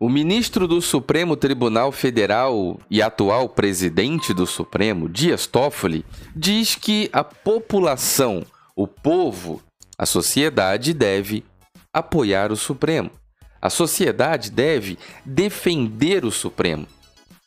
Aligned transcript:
O 0.00 0.08
ministro 0.08 0.68
do 0.68 0.80
Supremo 0.80 1.36
Tribunal 1.36 1.90
Federal 1.90 2.78
e 2.88 3.02
atual 3.02 3.48
presidente 3.48 4.32
do 4.32 4.46
Supremo, 4.46 5.08
Dias 5.08 5.44
Toffoli, 5.44 6.04
diz 6.36 6.76
que 6.76 7.10
a 7.12 7.24
população, 7.24 8.46
o 8.76 8.86
povo, 8.86 9.60
a 9.98 10.06
sociedade 10.06 10.94
deve 10.94 11.44
apoiar 11.92 12.52
o 12.52 12.56
Supremo. 12.56 13.10
A 13.60 13.68
sociedade 13.68 14.52
deve 14.52 14.96
defender 15.24 16.24
o 16.24 16.30
Supremo. 16.30 16.86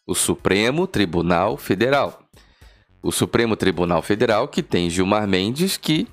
O 0.05 0.13
Supremo 0.13 0.85
Tribunal 0.85 1.55
Federal. 1.55 2.21
O 3.01 3.13
Supremo 3.13 3.55
Tribunal 3.55 4.01
Federal 4.01 4.49
que 4.49 4.61
tem 4.61 4.89
Gilmar 4.89 5.25
Mendes 5.25 5.77
que 5.77 6.05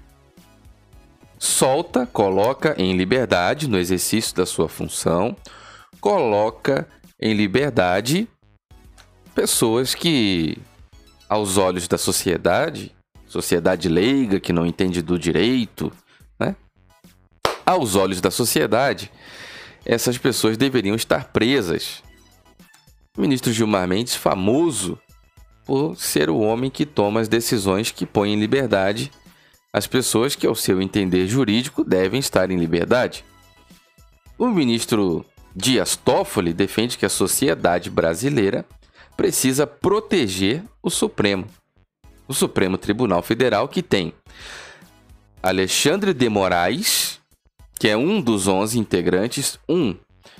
solta, 1.37 2.07
coloca 2.07 2.77
em 2.79 2.97
liberdade 2.97 3.69
no 3.69 3.77
exercício 3.77 4.37
da 4.37 4.47
sua 4.47 4.69
função 4.69 5.37
coloca 6.01 6.89
em 7.21 7.35
liberdade 7.35 8.29
pessoas 9.35 9.95
que, 9.95 10.59
aos 11.29 11.57
olhos 11.57 11.87
da 11.87 11.99
sociedade, 11.99 12.95
sociedade 13.27 13.89
leiga 13.89 14.41
que 14.41 14.53
não 14.53 14.67
entende 14.67 15.03
do 15.03 15.19
direito, 15.19 15.93
né? 16.39 16.57
Aos 17.65 17.95
olhos 17.95 18.21
da 18.21 18.31
sociedade, 18.31 19.13
essas 19.85 20.17
pessoas 20.19 20.57
deveriam 20.57 20.97
estar 20.97 21.27
presas. 21.27 22.03
O 23.17 23.21
ministro 23.21 23.53
Gilmar 23.53 23.87
Mendes, 23.87 24.15
famoso 24.15 24.99
por 25.65 25.97
ser 25.97 26.31
o 26.31 26.39
homem 26.39 26.71
que 26.71 26.87
toma 26.87 27.21
as 27.21 27.29
decisões 27.29 27.91
que 27.91 28.07
põe 28.07 28.33
em 28.33 28.41
liberdade 28.41 29.11
as 29.73 29.87
pessoas 29.87 30.35
que, 30.35 30.47
ao 30.47 30.55
seu 30.55 30.81
entender 30.81 31.27
jurídico, 31.27 31.85
devem 31.85 32.19
estar 32.19 32.51
em 32.51 32.57
liberdade. 32.57 33.25
O 34.39 34.49
ministro 34.49 35.25
Dias 35.61 35.97
Toffoli 35.97 36.53
defende 36.53 36.97
que 36.97 37.05
a 37.05 37.09
sociedade 37.09 37.91
brasileira 37.91 38.65
precisa 39.17 39.67
proteger 39.67 40.63
o 40.81 40.89
Supremo. 40.89 41.47
O 42.29 42.33
Supremo 42.33 42.79
Tribunal 42.79 43.23
Federal 43.23 43.67
que 43.67 43.83
tem 43.83 44.13
Alexandre 45.43 46.15
de 46.15 46.29
Moraes, 46.29 47.19
que 47.77 47.89
é 47.89 47.97
um 47.97 48.21
dos 48.21 48.47
11 48.47 48.79
integrantes, 48.79 49.59
um, 49.69 49.97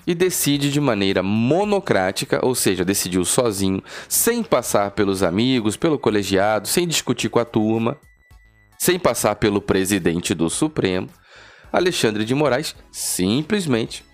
e 0.07 0.15
decide 0.15 0.71
de 0.71 0.81
maneira 0.81 1.21
monocrática, 1.21 2.39
ou 2.47 2.55
seja, 2.55 2.85
decidiu 2.85 3.25
sozinho, 3.25 3.83
sem 4.09 4.45
passar 4.45 4.93
pelos 4.93 5.25
amigos, 5.25 5.77
pelo 5.77 5.99
colegiado, 5.99 6.69
sem 6.69 6.87
discutir 6.87 7.29
com 7.29 7.41
a 7.41 7.45
turma, 7.45 7.99
sem 8.79 9.01
passar 9.01 9.35
pelo 9.35 9.61
presidente 9.61 10.33
do 10.33 10.49
Supremo. 10.49 11.09
Alexandre 11.73 12.25
de 12.25 12.37
Moraes 12.37 12.77
simplesmente 12.93 14.08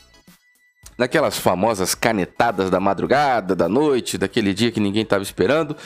naquelas 0.96 1.38
famosas 1.38 1.94
canetadas 1.94 2.70
da 2.70 2.80
madrugada, 2.80 3.54
da 3.54 3.68
noite, 3.68 4.18
daquele 4.18 4.54
dia 4.54 4.70
que 4.70 4.80
ninguém 4.80 5.02
estava 5.02 5.22
esperando, 5.22 5.76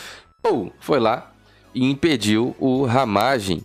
ou 0.42 0.72
foi 0.80 1.00
lá 1.00 1.32
e 1.74 1.84
impediu 1.84 2.54
o 2.58 2.84
Ramagem, 2.84 3.64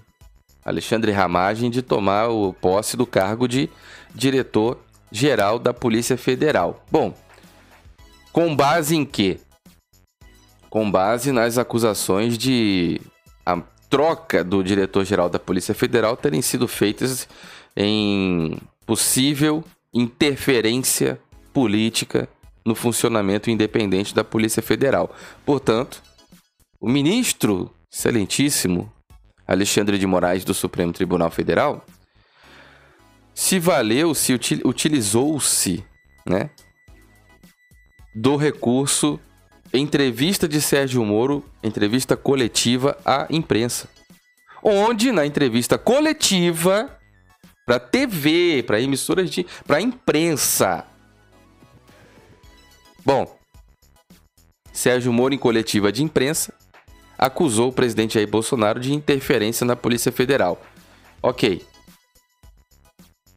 Alexandre 0.63 1.11
Ramagem, 1.11 1.69
de 1.69 1.81
tomar 1.81 2.29
o 2.29 2.53
posse 2.53 2.95
do 2.95 3.05
cargo 3.05 3.47
de 3.47 3.69
diretor-geral 4.13 5.59
da 5.59 5.73
Polícia 5.73 6.17
Federal. 6.17 6.83
Bom, 6.91 7.13
com 8.31 8.55
base 8.55 8.95
em 8.95 9.05
quê? 9.05 9.39
Com 10.69 10.89
base 10.89 11.31
nas 11.31 11.57
acusações 11.57 12.37
de 12.37 12.99
a 13.45 13.61
troca 13.89 14.43
do 14.43 14.63
diretor-geral 14.63 15.29
da 15.29 15.37
Polícia 15.37 15.75
Federal 15.75 16.17
terem 16.17 16.41
sido 16.41 16.67
feitas 16.67 17.27
em 17.75 18.57
possível 18.85 19.63
interferência 19.93 21.19
política 21.53 22.27
no 22.65 22.75
funcionamento 22.75 23.49
independente 23.49 24.15
da 24.15 24.23
Polícia 24.23 24.61
Federal. 24.61 25.13
Portanto, 25.45 26.01
o 26.79 26.89
ministro 26.89 27.71
excelentíssimo 27.91 28.91
Alexandre 29.47 29.97
de 29.97 30.07
Moraes 30.07 30.43
do 30.43 30.53
Supremo 30.53 30.91
Tribunal 30.91 31.29
Federal 31.29 31.85
se 33.33 33.59
valeu, 33.59 34.13
se 34.13 34.33
utilizou-se, 34.63 35.83
né, 36.25 36.49
do 38.15 38.35
recurso 38.35 39.19
entrevista 39.73 40.47
de 40.47 40.61
Sérgio 40.61 41.03
Moro, 41.03 41.43
entrevista 41.63 42.15
coletiva 42.15 42.95
à 43.03 43.25
imprensa. 43.29 43.89
Onde 44.63 45.11
na 45.11 45.25
entrevista 45.25 45.77
coletiva 45.77 46.95
para 47.65 47.79
TV, 47.79 48.63
para 48.63 48.79
emissoras 48.79 49.29
de, 49.31 49.45
para 49.65 49.81
imprensa, 49.81 50.85
Bom, 53.05 53.37
Sérgio 54.71 55.11
Moro, 55.11 55.33
em 55.33 55.37
coletiva 55.37 55.91
de 55.91 56.03
imprensa, 56.03 56.53
acusou 57.17 57.69
o 57.69 57.73
presidente 57.73 58.15
Jair 58.15 58.29
Bolsonaro 58.29 58.79
de 58.79 58.93
interferência 58.93 59.65
na 59.65 59.75
Polícia 59.75 60.11
Federal. 60.11 60.61
Ok. 61.21 61.65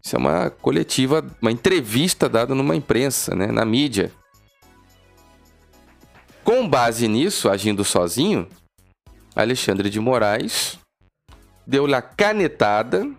Isso 0.05 0.15
é 0.15 0.19
uma 0.19 0.51
coletiva, 0.51 1.27
uma 1.43 1.51
entrevista 1.51 2.29
dada 2.29 2.55
numa 2.55 2.77
imprensa, 2.77 3.35
né, 3.35 3.49
na 3.49 3.65
mídia. 3.65 4.13
Com 6.45 6.69
base 6.69 7.09
nisso, 7.09 7.51
agindo 7.51 7.85
sozinho, 7.85 8.49
Alexandre 9.35 9.91
de 9.91 9.99
Moraes 9.99 10.79
deu-lhe 11.67 11.95
a 11.95 12.01
canetada 12.01 13.11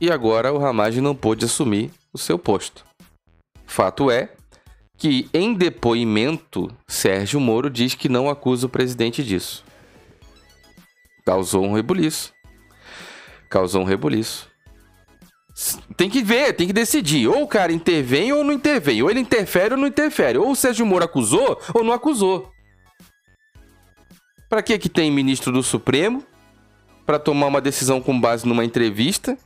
e 0.00 0.08
agora 0.08 0.52
o 0.52 0.58
Ramage 0.58 1.00
não 1.00 1.16
pôde 1.16 1.44
assumir 1.44 1.90
o 2.12 2.18
seu 2.18 2.38
posto. 2.38 2.84
Fato 3.66 4.08
é 4.08 4.35
que, 4.98 5.28
em 5.32 5.54
depoimento, 5.54 6.74
Sérgio 6.88 7.38
Moro 7.38 7.68
diz 7.68 7.94
que 7.94 8.08
não 8.08 8.28
acusa 8.28 8.66
o 8.66 8.70
presidente 8.70 9.22
disso. 9.22 9.64
Causou 11.24 11.64
um 11.64 11.74
rebuliço. 11.74 12.32
Causou 13.50 13.82
um 13.82 13.84
rebuliço. 13.84 14.48
Tem 15.96 16.10
que 16.10 16.22
ver, 16.22 16.52
tem 16.52 16.66
que 16.66 16.72
decidir. 16.72 17.28
Ou 17.28 17.42
o 17.42 17.48
cara 17.48 17.72
intervém 17.72 18.32
ou 18.32 18.44
não 18.44 18.52
intervém. 18.52 19.02
Ou 19.02 19.10
ele 19.10 19.20
interfere 19.20 19.74
ou 19.74 19.80
não 19.80 19.86
interfere. 19.86 20.38
Ou 20.38 20.50
o 20.50 20.56
Sérgio 20.56 20.86
Moro 20.86 21.04
acusou 21.04 21.60
ou 21.74 21.82
não 21.82 21.92
acusou. 21.92 22.50
Para 24.48 24.62
que 24.62 24.78
que 24.78 24.88
tem 24.88 25.10
ministro 25.10 25.52
do 25.52 25.62
Supremo? 25.62 26.24
Para 27.04 27.18
tomar 27.18 27.46
uma 27.46 27.60
decisão 27.60 28.00
com 28.00 28.18
base 28.18 28.46
numa 28.46 28.64
entrevista 28.64 29.36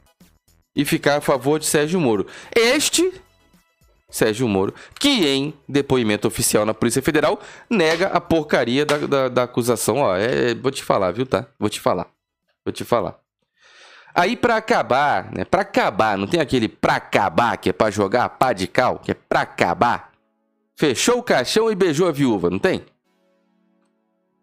e 0.74 0.84
ficar 0.84 1.16
a 1.16 1.20
favor 1.20 1.58
de 1.58 1.66
Sérgio 1.66 2.00
Moro. 2.00 2.26
Este 2.54 3.12
Sérgio 4.10 4.48
Moro, 4.48 4.74
que 4.98 5.26
em 5.26 5.54
depoimento 5.68 6.26
oficial 6.26 6.66
na 6.66 6.74
Polícia 6.74 7.00
Federal 7.00 7.40
nega 7.68 8.08
a 8.08 8.20
porcaria 8.20 8.84
da, 8.84 8.98
da, 8.98 9.28
da 9.28 9.42
acusação. 9.44 9.98
Ó, 9.98 10.16
é, 10.16 10.54
vou 10.54 10.70
te 10.70 10.82
falar, 10.82 11.12
viu, 11.12 11.26
tá? 11.26 11.46
Vou 11.58 11.68
te 11.68 11.80
falar. 11.80 12.06
Vou 12.64 12.72
te 12.72 12.84
falar. 12.84 13.18
Aí 14.14 14.36
para 14.36 14.56
acabar, 14.56 15.30
né? 15.32 15.44
Para 15.44 15.62
acabar, 15.62 16.18
não 16.18 16.26
tem 16.26 16.40
aquele 16.40 16.68
pra 16.68 16.96
acabar 16.96 17.56
que 17.56 17.70
é 17.70 17.72
para 17.72 17.90
jogar 17.90 18.28
pá 18.30 18.52
de 18.52 18.66
cal, 18.66 18.98
que 18.98 19.12
é 19.12 19.14
pra 19.14 19.42
acabar. 19.42 20.10
Fechou 20.76 21.18
o 21.18 21.22
caixão 21.22 21.70
e 21.70 21.74
beijou 21.74 22.08
a 22.08 22.12
viúva, 22.12 22.50
não 22.50 22.58
tem? 22.58 22.84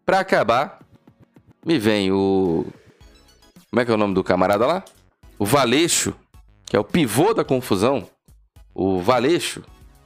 Para 0.06 0.20
acabar, 0.20 0.78
me 1.64 1.78
vem 1.78 2.10
o 2.10 2.64
Como 3.70 3.80
é 3.80 3.84
que 3.84 3.90
é 3.90 3.94
o 3.94 3.98
nome 3.98 4.14
do 4.14 4.24
camarada 4.24 4.66
lá? 4.66 4.82
O 5.38 5.44
Valeixo, 5.44 6.14
que 6.64 6.76
é 6.76 6.80
o 6.80 6.84
pivô 6.84 7.34
da 7.34 7.44
confusão 7.44 8.08
o 8.78 9.00
Valeixo, 9.00 9.64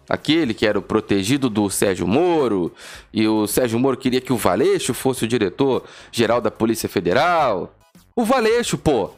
aquele 0.08 0.54
que 0.54 0.66
era 0.66 0.78
o 0.78 0.82
protegido 0.82 1.50
do 1.50 1.68
Sérgio 1.68 2.06
Moro, 2.06 2.72
e 3.12 3.28
o 3.28 3.46
Sérgio 3.46 3.78
Moro 3.78 3.98
queria 3.98 4.20
que 4.20 4.32
o 4.32 4.36
Valeixo 4.36 4.94
fosse 4.94 5.26
o 5.26 5.28
diretor-geral 5.28 6.40
da 6.40 6.50
Polícia 6.50 6.88
Federal. 6.88 7.76
O 8.16 8.24
Valeixo, 8.24 8.78
pô! 8.78 9.10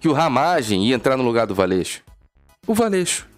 Que 0.00 0.08
o 0.08 0.14
Ramagem 0.14 0.86
ia 0.86 0.94
entrar 0.94 1.14
no 1.14 1.22
lugar 1.22 1.46
do 1.46 1.54
Valeixo. 1.54 2.00
O 2.66 2.72
Valeixo. 2.72 3.28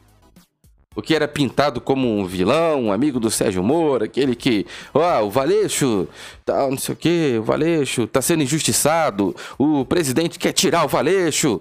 O 0.95 1.03
que 1.03 1.13
era 1.13 1.27
pintado 1.27 1.81
como 1.81 2.09
um 2.09 2.25
vilão, 2.25 2.85
um 2.85 2.93
amigo 2.93 3.19
do 3.19 3.31
Sérgio 3.31 3.63
Moro, 3.63 4.05
aquele 4.05 4.37
que, 4.37 4.65
ó, 4.95 5.23
oh, 5.23 5.27
o 5.27 5.31
Valeixo, 5.31 6.07
tá, 6.45 6.69
não 6.71 6.79
sei 6.79 6.93
o 6.93 6.97
que, 6.97 7.37
o 7.39 7.43
Valeixo 7.43 8.07
tá 8.07 8.23
sendo 8.23 8.45
injustiçado, 8.45 9.35
o 9.59 9.85
presidente 9.85 10.39
quer 10.39 10.53
tirar 10.53 10.85
o 10.85 10.89
Valeixo. 10.89 11.61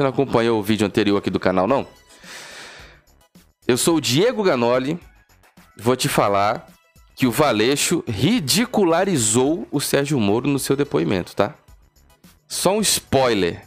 Você 0.00 0.04
não 0.04 0.08
acompanhou 0.08 0.58
o 0.58 0.62
vídeo 0.62 0.86
anterior 0.86 1.18
aqui 1.18 1.28
do 1.28 1.38
canal, 1.38 1.66
não? 1.66 1.86
Eu 3.68 3.76
sou 3.76 3.96
o 3.96 4.00
Diego 4.00 4.42
Ganoli. 4.42 4.98
Vou 5.76 5.94
te 5.94 6.08
falar 6.08 6.68
que 7.14 7.26
o 7.26 7.30
Valeixo 7.30 8.02
ridicularizou 8.08 9.68
o 9.70 9.78
Sérgio 9.78 10.18
Moro 10.18 10.48
no 10.48 10.58
seu 10.58 10.74
depoimento, 10.74 11.36
tá? 11.36 11.54
Só 12.48 12.72
um 12.72 12.80
spoiler. 12.80 13.66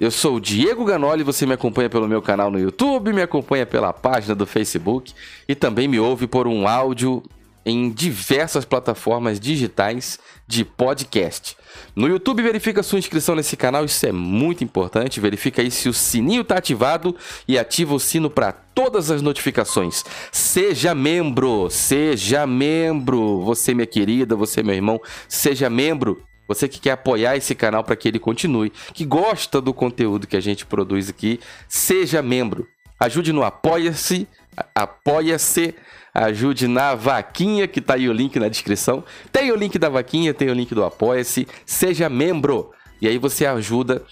Eu 0.00 0.10
sou 0.10 0.34
o 0.34 0.40
Diego 0.40 0.84
Ganoli, 0.84 1.22
você 1.22 1.46
me 1.46 1.52
acompanha 1.52 1.88
pelo 1.88 2.08
meu 2.08 2.20
canal 2.20 2.50
no 2.50 2.58
YouTube, 2.58 3.12
me 3.12 3.22
acompanha 3.22 3.64
pela 3.64 3.92
página 3.92 4.34
do 4.34 4.44
Facebook 4.44 5.14
e 5.48 5.54
também 5.54 5.86
me 5.86 6.00
ouve 6.00 6.26
por 6.26 6.48
um 6.48 6.66
áudio 6.66 7.22
em 7.64 7.90
diversas 7.90 8.64
plataformas 8.64 9.38
digitais 9.38 10.18
de 10.46 10.64
podcast. 10.64 11.56
No 11.94 12.08
YouTube, 12.08 12.42
verifica 12.42 12.82
sua 12.82 12.98
inscrição 12.98 13.34
nesse 13.34 13.56
canal, 13.56 13.84
isso 13.84 14.04
é 14.06 14.12
muito 14.12 14.64
importante. 14.64 15.20
Verifica 15.20 15.62
aí 15.62 15.70
se 15.70 15.88
o 15.88 15.92
sininho 15.92 16.42
está 16.42 16.56
ativado 16.56 17.16
e 17.46 17.58
ativa 17.58 17.94
o 17.94 18.00
sino 18.00 18.28
para 18.28 18.52
todas 18.52 19.10
as 19.10 19.22
notificações. 19.22 20.04
Seja 20.30 20.94
membro, 20.94 21.68
seja 21.70 22.46
membro. 22.46 23.40
Você, 23.42 23.74
minha 23.74 23.86
querida, 23.86 24.36
você, 24.36 24.62
meu 24.62 24.74
irmão, 24.74 25.00
seja 25.28 25.70
membro. 25.70 26.22
Você 26.48 26.68
que 26.68 26.80
quer 26.80 26.92
apoiar 26.92 27.36
esse 27.36 27.54
canal 27.54 27.84
para 27.84 27.96
que 27.96 28.08
ele 28.08 28.18
continue, 28.18 28.72
que 28.92 29.04
gosta 29.04 29.60
do 29.60 29.72
conteúdo 29.72 30.26
que 30.26 30.36
a 30.36 30.40
gente 30.40 30.66
produz 30.66 31.08
aqui, 31.08 31.40
seja 31.68 32.20
membro. 32.20 32.66
Ajude 32.98 33.32
no 33.32 33.42
Apoia-se, 33.42 34.28
apoia-se 34.74 35.74
ajude 36.14 36.68
na 36.68 36.94
vaquinha, 36.94 37.66
que 37.66 37.80
tá 37.80 37.94
aí 37.94 38.08
o 38.08 38.12
link 38.12 38.38
na 38.38 38.48
descrição. 38.48 39.04
Tem 39.30 39.50
o 39.50 39.56
link 39.56 39.78
da 39.78 39.88
vaquinha, 39.88 40.34
tem 40.34 40.50
o 40.50 40.54
link 40.54 40.74
do 40.74 40.84
Apoia-se, 40.84 41.46
seja 41.64 42.08
membro. 42.08 42.70
E 43.00 43.08
aí 43.08 43.18
você 43.18 43.46
ajuda 43.46 44.02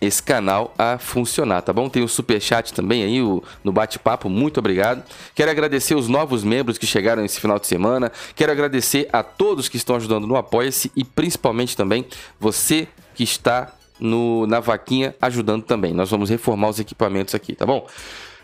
esse 0.00 0.22
canal 0.22 0.74
a 0.76 0.98
funcionar, 0.98 1.62
tá 1.62 1.72
bom? 1.72 1.88
Tem 1.88 2.02
o 2.02 2.08
super 2.08 2.40
chat 2.40 2.74
também 2.74 3.02
aí 3.02 3.22
o, 3.22 3.42
no 3.62 3.72
bate-papo, 3.72 4.28
muito 4.28 4.58
obrigado. 4.58 5.02
Quero 5.34 5.50
agradecer 5.50 5.94
os 5.94 6.08
novos 6.08 6.44
membros 6.44 6.78
que 6.78 6.86
chegaram 6.86 7.24
esse 7.24 7.40
final 7.40 7.58
de 7.58 7.66
semana. 7.66 8.12
Quero 8.34 8.52
agradecer 8.52 9.08
a 9.12 9.22
todos 9.22 9.68
que 9.68 9.76
estão 9.76 9.96
ajudando 9.96 10.26
no 10.26 10.36
Apoia-se 10.36 10.92
e 10.94 11.04
principalmente 11.04 11.76
também 11.76 12.04
você 12.38 12.88
que 13.14 13.24
está 13.24 13.72
no, 13.98 14.46
na 14.46 14.60
vaquinha 14.60 15.14
ajudando 15.20 15.62
também. 15.62 15.94
Nós 15.94 16.10
vamos 16.10 16.28
reformar 16.28 16.68
os 16.68 16.80
equipamentos 16.80 17.34
aqui, 17.34 17.54
tá 17.54 17.64
bom? 17.64 17.86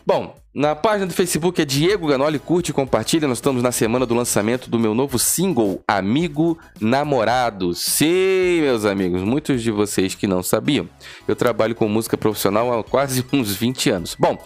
Bom, 0.07 0.35
na 0.53 0.75
página 0.75 1.07
do 1.07 1.15
Facebook 1.15 1.61
é 1.61 1.65
Diego 1.65 2.09
Ganoli, 2.09 2.39
curte 2.39 2.71
e 2.71 2.75
compartilha. 2.75 3.29
Nós 3.29 3.39
estamos 3.39 3.63
na 3.63 3.71
semana 3.71 4.05
do 4.05 4.15
lançamento 4.15 4.69
do 4.69 4.79
meu 4.79 4.95
novo 4.95 5.19
single, 5.19 5.83
Amigo 5.87 6.59
Namorado. 6.81 7.75
Sim, 7.75 8.63
meus 8.63 8.85
amigos, 8.85 9.23
muitos 9.23 9.63
de 9.63 9.71
vocês 9.71 10.15
que 10.15 10.27
não 10.27 10.43
sabiam, 10.43 10.89
eu 11.29 11.37
trabalho 11.37 11.75
com 11.75 11.89
música 11.89 12.17
profissional 12.17 12.79
há 12.79 12.83
quase 12.83 13.25
uns 13.33 13.55
20 13.55 13.91
anos. 13.91 14.17
Bom, 14.19 14.43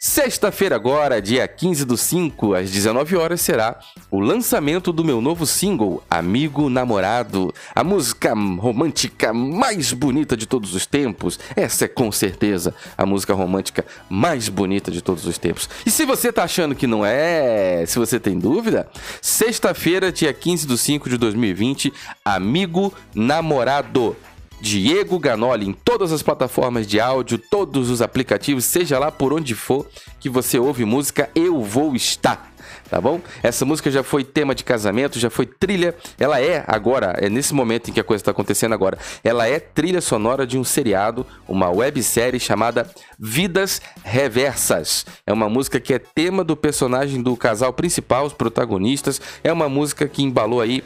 Sexta-feira 0.00 0.76
agora, 0.76 1.20
dia 1.20 1.48
15 1.48 1.84
do 1.84 1.96
5, 1.96 2.54
às 2.54 2.70
19 2.70 3.16
horas, 3.16 3.40
será 3.40 3.80
o 4.12 4.20
lançamento 4.20 4.92
do 4.92 5.04
meu 5.04 5.20
novo 5.20 5.44
single, 5.44 6.04
Amigo 6.08 6.70
Namorado. 6.70 7.52
A 7.74 7.82
música 7.82 8.32
romântica 8.32 9.34
mais 9.34 9.92
bonita 9.92 10.36
de 10.36 10.46
todos 10.46 10.72
os 10.72 10.86
tempos. 10.86 11.40
Essa 11.56 11.86
é 11.86 11.88
com 11.88 12.12
certeza 12.12 12.72
a 12.96 13.04
música 13.04 13.34
romântica 13.34 13.84
mais 14.08 14.48
bonita 14.48 14.88
de 14.88 15.02
todos 15.02 15.26
os 15.26 15.36
tempos. 15.36 15.68
E 15.84 15.90
se 15.90 16.04
você 16.04 16.32
tá 16.32 16.44
achando 16.44 16.76
que 16.76 16.86
não 16.86 17.04
é, 17.04 17.84
se 17.84 17.98
você 17.98 18.20
tem 18.20 18.38
dúvida, 18.38 18.88
sexta-feira, 19.20 20.12
dia 20.12 20.32
15 20.32 20.64
do 20.64 20.78
5 20.78 21.10
de 21.10 21.16
2020, 21.16 21.92
Amigo 22.24 22.94
Namorado. 23.12 24.16
Diego 24.60 25.18
Ganoli 25.18 25.66
em 25.66 25.72
todas 25.72 26.12
as 26.12 26.22
plataformas 26.22 26.86
de 26.86 27.00
áudio, 27.00 27.38
todos 27.38 27.90
os 27.90 28.02
aplicativos, 28.02 28.64
seja 28.64 28.98
lá 28.98 29.10
por 29.10 29.32
onde 29.32 29.54
for 29.54 29.86
que 30.18 30.28
você 30.28 30.58
ouve 30.58 30.84
música, 30.84 31.30
eu 31.34 31.62
vou 31.62 31.94
estar 31.94 32.52
tá 32.90 33.00
bom? 33.00 33.20
Essa 33.42 33.64
música 33.64 33.90
já 33.90 34.02
foi 34.02 34.24
tema 34.24 34.54
de 34.54 34.64
casamento, 34.64 35.18
já 35.18 35.30
foi 35.30 35.46
trilha. 35.46 35.94
Ela 36.18 36.40
é 36.40 36.64
agora, 36.66 37.14
é 37.18 37.28
nesse 37.28 37.54
momento 37.54 37.90
em 37.90 37.92
que 37.92 38.00
a 38.00 38.04
coisa 38.04 38.22
está 38.22 38.30
acontecendo 38.30 38.72
agora, 38.74 38.98
ela 39.22 39.46
é 39.46 39.58
trilha 39.58 40.00
sonora 40.00 40.46
de 40.46 40.58
um 40.58 40.64
seriado, 40.64 41.26
uma 41.46 41.70
websérie 41.70 42.40
chamada 42.40 42.90
Vidas 43.18 43.82
Reversas. 44.04 45.04
É 45.26 45.32
uma 45.32 45.48
música 45.48 45.80
que 45.80 45.92
é 45.92 45.98
tema 45.98 46.44
do 46.44 46.56
personagem 46.56 47.22
do 47.22 47.36
casal 47.36 47.72
principal, 47.72 48.26
os 48.26 48.32
protagonistas. 48.32 49.20
É 49.42 49.52
uma 49.52 49.68
música 49.68 50.06
que 50.06 50.22
embalou 50.22 50.60
aí 50.60 50.82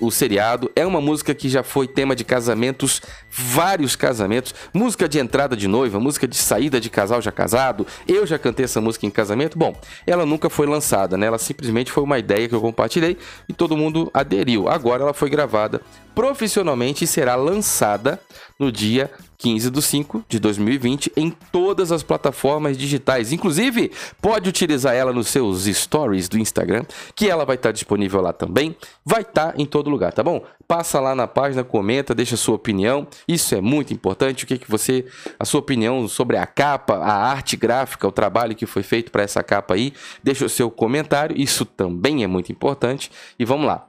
o 0.00 0.10
seriado. 0.10 0.70
É 0.76 0.86
uma 0.86 1.00
música 1.00 1.34
que 1.34 1.48
já 1.48 1.62
foi 1.62 1.88
tema 1.88 2.14
de 2.14 2.24
casamentos, 2.24 3.02
vários 3.30 3.96
casamentos. 3.96 4.54
Música 4.72 5.08
de 5.08 5.18
entrada 5.18 5.56
de 5.56 5.66
noiva, 5.66 5.98
música 5.98 6.28
de 6.28 6.36
saída 6.36 6.80
de 6.80 6.88
casal 6.88 7.20
já 7.20 7.32
casado. 7.32 7.86
Eu 8.06 8.26
já 8.26 8.38
cantei 8.38 8.64
essa 8.64 8.80
música 8.80 9.06
em 9.06 9.10
casamento. 9.10 9.58
Bom, 9.58 9.74
ela 10.06 10.24
nunca 10.24 10.48
foi 10.48 10.66
lançada, 10.66 11.16
né? 11.16 11.33
Ela 11.34 11.38
simplesmente 11.38 11.90
foi 11.90 12.02
uma 12.02 12.16
ideia 12.16 12.48
que 12.48 12.54
eu 12.54 12.60
compartilhei 12.60 13.18
e 13.48 13.52
todo 13.52 13.76
mundo 13.76 14.08
aderiu. 14.14 14.68
Agora 14.68 15.02
ela 15.02 15.12
foi 15.12 15.28
gravada 15.28 15.80
profissionalmente 16.14 17.06
será 17.06 17.34
lançada 17.34 18.20
no 18.58 18.70
dia 18.70 19.10
15 19.44 19.70
de 19.70 19.82
5 19.82 20.24
de 20.28 20.38
2020 20.38 21.12
em 21.16 21.30
todas 21.30 21.92
as 21.92 22.02
plataformas 22.02 22.78
digitais. 22.78 23.32
Inclusive, 23.32 23.90
pode 24.22 24.48
utilizar 24.48 24.94
ela 24.94 25.12
nos 25.12 25.28
seus 25.28 25.64
stories 25.64 26.28
do 26.28 26.38
Instagram, 26.38 26.84
que 27.14 27.28
ela 27.28 27.44
vai 27.44 27.56
estar 27.56 27.72
disponível 27.72 28.22
lá 28.22 28.32
também. 28.32 28.74
Vai 29.04 29.20
estar 29.20 29.58
em 29.58 29.66
todo 29.66 29.90
lugar, 29.90 30.12
tá 30.12 30.22
bom? 30.22 30.42
Passa 30.66 30.98
lá 30.98 31.14
na 31.14 31.26
página, 31.26 31.62
comenta, 31.62 32.14
deixa 32.14 32.38
sua 32.38 32.54
opinião. 32.54 33.06
Isso 33.28 33.54
é 33.54 33.60
muito 33.60 33.92
importante. 33.92 34.44
O 34.44 34.46
que, 34.46 34.56
que 34.56 34.70
você, 34.70 35.04
a 35.38 35.44
sua 35.44 35.60
opinião 35.60 36.08
sobre 36.08 36.38
a 36.38 36.46
capa, 36.46 36.94
a 36.94 37.12
arte 37.12 37.56
gráfica, 37.56 38.08
o 38.08 38.12
trabalho 38.12 38.54
que 38.54 38.64
foi 38.64 38.82
feito 38.82 39.12
para 39.12 39.22
essa 39.22 39.42
capa 39.42 39.74
aí. 39.74 39.92
Deixa 40.22 40.46
o 40.46 40.48
seu 40.48 40.70
comentário. 40.70 41.38
Isso 41.38 41.66
também 41.66 42.24
é 42.24 42.26
muito 42.26 42.50
importante. 42.50 43.10
E 43.38 43.44
vamos 43.44 43.66
lá. 43.66 43.88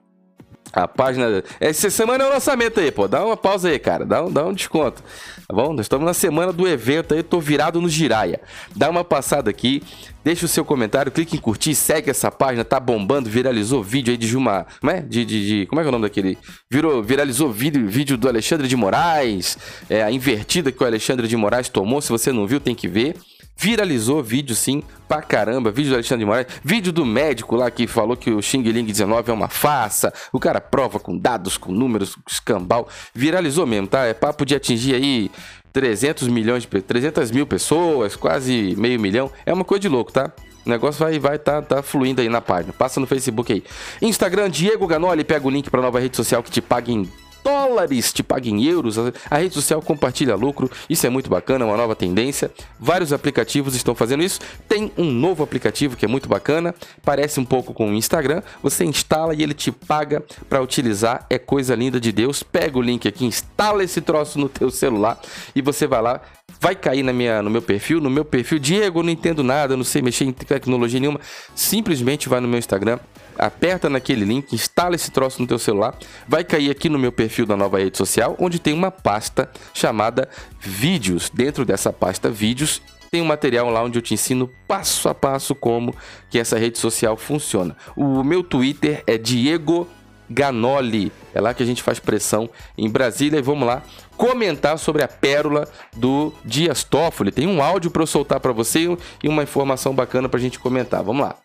A 0.74 0.88
página. 0.88 1.44
Essa 1.60 1.90
semana 1.90 2.24
é 2.24 2.28
o 2.28 2.34
lançamento 2.34 2.80
aí, 2.80 2.92
pô. 2.92 3.08
Dá 3.08 3.24
uma 3.24 3.38
pausa 3.38 3.70
aí, 3.70 3.80
cara. 3.80 4.06
Dá 4.06 4.24
um, 4.24 4.32
dá 4.32 4.46
um 4.46 4.54
desconto. 4.54 5.02
Tá 5.48 5.56
bom? 5.56 5.72
Nós 5.72 5.86
estamos 5.86 6.06
na 6.06 6.14
semana 6.14 6.52
do 6.52 6.68
evento 6.68 7.14
aí. 7.14 7.24
Tô 7.24 7.40
virado 7.40 7.80
no 7.80 7.88
Giraia. 7.88 8.42
Dá 8.76 8.90
uma 8.90 9.04
passada 9.04 9.50
aqui. 9.50 9.82
Deixa 10.26 10.48
o 10.48 10.50
seu 10.50 10.66
comentário, 10.66 11.12
clique 11.12 11.38
em 11.38 11.40
curtir, 11.40 11.76
segue 11.76 12.10
essa 12.10 12.32
página, 12.32 12.66
tá 12.66 12.80
bombando, 12.80 13.30
viralizou 13.30 13.84
vídeo 13.84 14.10
aí 14.10 14.18
de 14.18 14.26
Juma, 14.26 14.66
como 14.82 14.92
é? 14.92 15.00
De, 15.00 15.24
de, 15.24 15.48
de 15.48 15.66
como 15.68 15.80
é 15.80 15.84
que 15.84 15.88
é 15.88 15.90
o 15.90 15.92
nome 15.92 16.02
daquele? 16.02 16.36
Virou, 16.68 17.04
viralizou 17.04 17.52
vídeo, 17.52 17.88
vídeo 17.88 18.18
do 18.18 18.28
Alexandre 18.28 18.68
de 18.68 18.76
Moraes, 18.76 19.56
é, 19.88 20.02
a 20.02 20.10
invertida 20.10 20.72
que 20.72 20.84
o 20.84 20.88
Alexandre 20.88 21.28
de 21.28 21.38
Moraes 21.38 21.70
tomou, 21.70 22.02
se 22.02 22.10
você 22.10 22.32
não 22.32 22.48
viu, 22.48 22.60
tem 22.60 22.74
que 22.74 22.88
ver. 22.88 23.16
Viralizou 23.58 24.22
vídeo 24.22 24.56
sim, 24.56 24.84
pra 25.08 25.22
caramba. 25.22 25.72
Vídeo 25.72 25.92
do 25.92 25.96
Alexandre 25.96 26.20
de 26.20 26.26
Moraes. 26.26 26.48
Vídeo 26.64 26.92
do 26.92 27.06
médico 27.06 27.56
lá 27.56 27.72
que 27.72 27.88
falou 27.88 28.18
que 28.18 28.30
o 28.30 28.42
Xing 28.42 28.64
Ling 28.64 28.86
19 28.86 29.32
é 29.32 29.34
uma 29.34 29.48
farsa. 29.48 30.14
O 30.32 30.40
cara 30.40 30.60
prova 30.60 31.00
com 31.00 31.18
dados, 31.18 31.58
com 31.58 31.72
números, 31.72 32.18
escambau. 32.30 32.88
Viralizou 33.14 33.66
mesmo, 33.66 33.88
tá? 33.88 34.06
É 34.06 34.14
papo 34.14 34.46
de 34.46 34.56
atingir 34.56 34.96
aí 34.96 35.32
300 35.72 36.28
milhões 36.28 36.64
de 36.64 36.82
300 36.82 37.32
mil 37.32 37.46
pessoas, 37.48 38.16
quase 38.16 38.76
meio 38.78 39.00
milhão. 39.00 39.32
É 39.46 39.54
uma 39.54 39.64
coisa 39.64 39.82
de 39.82 39.90
louco, 39.90 40.12
tá? 40.12 40.32
O 40.66 40.70
negócio 40.70 41.00
vai 41.06 41.20
vai 41.20 41.38
tá, 41.38 41.62
tá 41.62 41.84
fluindo 41.84 42.22
aí 42.22 42.30
na 42.30 42.42
página. 42.42 42.74
Passa 42.74 43.00
no 43.00 43.06
Facebook 43.06 43.54
aí. 43.54 43.64
Instagram 44.02 44.50
Diego 44.50 44.88
Ganoli, 44.88 45.24
pega 45.24 45.46
o 45.48 45.50
link 45.50 45.70
para 45.70 45.82
nova 45.82 46.00
rede 46.00 46.18
social 46.18 46.42
que 46.42 46.50
te 46.50 46.62
paga 46.62 46.92
em 46.92 47.10
dólares, 47.46 48.12
te 48.12 48.24
paga 48.24 48.50
em 48.50 48.64
euros. 48.64 48.98
A 49.30 49.38
rede 49.38 49.54
social 49.54 49.80
compartilha 49.80 50.36
lucro, 50.36 50.70
isso 50.90 51.06
é 51.06 51.10
muito 51.12 51.30
bacana, 51.30 51.64
uma 51.64 51.78
nova 51.78 51.96
tendência. 51.96 52.52
Vários 52.80 53.14
aplicativos 53.14 53.76
estão 53.76 53.94
fazendo 53.94 54.24
isso. 54.24 54.40
Tem 54.68 54.92
um 54.98 55.12
novo 55.12 55.44
aplicativo 55.44 55.96
que 55.96 56.04
é 56.04 56.08
muito 56.08 56.28
bacana, 56.28 56.74
parece 57.04 57.40
um 57.40 57.46
pouco 57.46 57.72
com 57.72 57.92
o 57.92 57.94
Instagram. 57.94 58.42
Você 58.64 58.84
instala 58.84 59.36
e 59.36 59.44
ele 59.44 59.54
te 59.54 59.72
paga 59.72 60.24
para 60.50 60.60
utilizar, 60.60 61.28
é 61.30 61.38
coisa 61.38 61.76
linda 61.76 62.00
de 62.00 62.12
Deus. 62.12 62.42
Pega 62.42 62.80
o 62.80 62.82
link 62.82 63.08
aqui, 63.08 63.26
instala 63.26 63.84
esse 63.84 64.02
troço 64.02 64.40
no 64.40 64.50
teu 64.50 64.72
celular 64.72 65.22
e 65.56 65.62
você 65.62 65.86
vai 65.86 66.02
lá 66.02 66.22
vai 66.60 66.74
cair 66.76 67.04
na 67.04 67.14
minha, 67.14 67.42
no 67.42 67.50
meu 67.50 67.62
perfil, 67.62 68.00
no 68.00 68.10
meu 68.10 68.24
perfil, 68.24 68.58
Diego, 68.58 69.04
não 69.04 69.10
entendo 69.10 69.44
nada, 69.44 69.76
não 69.76 69.84
sei 69.84 70.02
mexer 70.02 70.24
em 70.24 70.32
tecnologia 70.32 71.00
nenhuma. 71.00 71.20
Simplesmente 71.54 72.30
vai 72.30 72.40
no 72.40 72.48
meu 72.48 72.58
Instagram, 72.58 72.98
aperta 73.38 73.90
naquele 73.90 74.26
link, 74.26 74.54
instala 74.54 74.96
esse 74.96 75.12
troço 75.12 75.42
no 75.42 75.48
teu 75.48 75.60
celular, 75.60 75.98
vai 76.28 76.44
cair 76.44 76.70
aqui 76.70 76.90
no 76.90 77.00
meu 77.00 77.12
perfil 77.12 77.46
da 77.46 77.56
nova 77.56 77.80
rede 77.80 77.98
social, 77.98 78.36
onde 78.40 78.60
tem 78.60 78.74
uma 78.74 78.92
pasta 78.92 79.50
chamada 79.74 80.30
Vídeos. 80.60 81.30
Dentro 81.34 81.66
dessa 81.66 81.94
pasta 81.94 82.30
Vídeos 82.30 82.82
tem 83.12 83.22
um 83.22 83.26
material 83.26 83.70
lá 83.70 83.84
onde 83.84 83.98
eu 83.98 84.02
te 84.02 84.14
ensino 84.14 84.50
passo 84.68 85.08
a 85.08 85.16
passo 85.16 85.56
como 85.56 85.96
que 86.30 86.40
essa 86.40 86.58
rede 86.58 86.78
social 86.78 87.16
funciona. 87.16 87.76
O 87.96 88.24
meu 88.24 88.44
Twitter 88.44 89.04
é 89.08 89.18
Diego 89.18 89.88
Ganoli. 90.30 91.12
É 91.34 91.40
lá 91.40 91.54
que 91.54 91.64
a 91.64 91.66
gente 91.66 91.84
faz 91.84 92.00
pressão 92.00 92.50
em 92.78 92.90
Brasília 92.90 93.38
e 93.38 93.42
vamos 93.42 93.68
lá 93.68 93.84
comentar 94.18 94.78
sobre 94.80 95.04
a 95.04 95.08
pérola 95.08 95.68
do 95.96 96.34
Dias 96.44 96.84
Toffoli. 96.84 97.32
Tem 97.32 97.48
um 97.48 97.62
áudio 97.62 97.92
para 97.92 98.04
eu 98.04 98.08
soltar 98.08 98.40
para 98.40 98.52
você 98.52 98.98
e 99.24 99.28
uma 99.28 99.44
informação 99.44 99.94
bacana 99.94 100.28
para 100.28 100.40
a 100.40 100.42
gente 100.42 100.60
comentar. 100.60 101.04
Vamos 101.04 101.26
lá. 101.26 101.36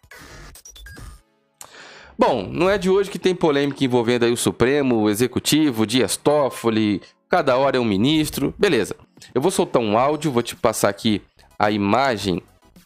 Bom, 2.21 2.47
não 2.53 2.69
é 2.69 2.77
de 2.77 2.91
hoje 2.91 3.11
que 3.11 3.19
tem 3.19 3.35
polêmica 3.35 3.83
envolvendo 3.83 4.27
aí 4.27 4.31
o 4.31 4.37
Supremo, 4.37 4.97
o 4.97 5.09
Executivo, 5.09 5.87
Dias 5.87 6.19
Toffoli, 6.19 7.01
cada 7.31 7.57
hora 7.57 7.79
é 7.79 7.81
um 7.81 7.85
ministro. 7.85 8.55
Beleza. 8.59 8.95
Eu 9.35 9.41
vou 9.41 9.51
soltar 9.51 9.81
um 9.81 9.97
áudio, 9.97 10.31
vou 10.31 10.43
te 10.43 10.55
passar 10.55 10.91
aqui 10.91 11.23
a 11.59 11.71
imagem 11.71 12.43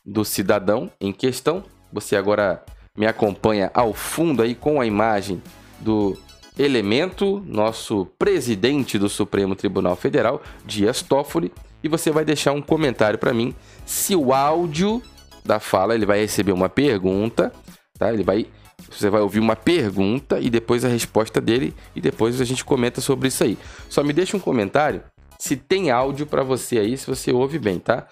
do 0.06 0.24
cidadão 0.24 0.88
em 1.00 1.12
questão. 1.12 1.64
Você 1.92 2.14
agora 2.14 2.64
me 2.96 3.06
acompanha 3.06 3.72
ao 3.74 3.92
fundo 3.92 4.40
aí 4.40 4.54
com 4.54 4.80
a 4.80 4.86
imagem 4.86 5.42
do 5.80 6.16
elemento, 6.56 7.42
nosso 7.44 8.06
presidente 8.16 9.00
do 9.00 9.08
Supremo 9.08 9.56
Tribunal 9.56 9.96
Federal, 9.96 10.40
Dias 10.64 11.02
Toffoli, 11.02 11.52
e 11.82 11.88
você 11.88 12.12
vai 12.12 12.24
deixar 12.24 12.52
um 12.52 12.62
comentário 12.62 13.18
para 13.18 13.34
mim 13.34 13.52
se 13.84 14.14
o 14.14 14.32
áudio 14.32 15.02
da 15.44 15.58
fala 15.58 15.92
ele 15.92 16.06
vai 16.06 16.20
receber 16.20 16.52
uma 16.52 16.68
pergunta, 16.68 17.52
tá? 17.98 18.12
Ele 18.12 18.22
vai 18.22 18.46
Você 18.90 19.10
vai 19.10 19.20
ouvir 19.20 19.40
uma 19.40 19.56
pergunta 19.56 20.38
e 20.40 20.50
depois 20.50 20.84
a 20.84 20.88
resposta 20.88 21.40
dele 21.40 21.74
e 21.94 22.00
depois 22.00 22.40
a 22.40 22.44
gente 22.44 22.64
comenta 22.64 23.00
sobre 23.00 23.28
isso 23.28 23.42
aí. 23.42 23.58
Só 23.88 24.02
me 24.02 24.12
deixa 24.12 24.36
um 24.36 24.40
comentário 24.40 25.02
se 25.38 25.56
tem 25.56 25.90
áudio 25.90 26.26
para 26.26 26.42
você 26.42 26.78
aí, 26.78 26.96
se 26.96 27.06
você 27.06 27.32
ouve 27.32 27.58
bem, 27.58 27.78
tá? 27.78 28.06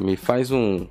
Me 0.00 0.16
faz 0.16 0.50
um 0.50 0.86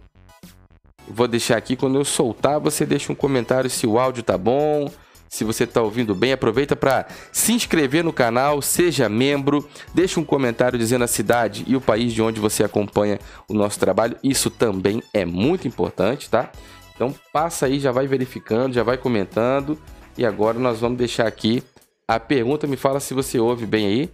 Vou 1.09 1.27
deixar 1.27 1.55
aqui 1.55 1.77
quando 1.77 1.97
eu 1.97 2.03
soltar, 2.03 2.59
você 2.59 2.85
deixa 2.85 3.11
um 3.11 3.15
comentário 3.15 3.69
se 3.69 3.87
o 3.87 3.97
áudio 3.97 4.21
tá 4.21 4.37
bom, 4.37 4.91
se 5.29 5.43
você 5.45 5.63
está 5.63 5.81
ouvindo 5.81 6.13
bem, 6.13 6.33
aproveita 6.33 6.75
para 6.75 7.07
se 7.31 7.53
inscrever 7.53 8.03
no 8.03 8.11
canal, 8.11 8.61
seja 8.61 9.07
membro, 9.07 9.67
deixe 9.93 10.19
um 10.19 10.23
comentário 10.25 10.77
dizendo 10.77 11.03
a 11.03 11.07
cidade 11.07 11.63
e 11.65 11.75
o 11.75 11.81
país 11.81 12.13
de 12.13 12.21
onde 12.21 12.41
você 12.41 12.63
acompanha 12.63 13.19
o 13.47 13.53
nosso 13.53 13.79
trabalho. 13.79 14.17
Isso 14.21 14.49
também 14.49 15.01
é 15.13 15.23
muito 15.25 15.67
importante, 15.67 16.29
tá? 16.29 16.51
Então 16.97 17.13
passa 17.31 17.67
aí, 17.67 17.79
já 17.79 17.91
vai 17.91 18.07
verificando, 18.07 18.73
já 18.73 18.81
vai 18.81 18.97
comentando. 18.97 19.79
E 20.17 20.25
agora 20.25 20.57
nós 20.57 20.79
vamos 20.79 20.97
deixar 20.97 21.27
aqui 21.27 21.63
a 22.07 22.19
pergunta. 22.19 22.65
Me 22.65 22.75
fala 22.75 22.99
se 22.99 23.13
você 23.13 23.39
ouve 23.39 23.67
bem 23.67 23.85
aí. 23.85 24.11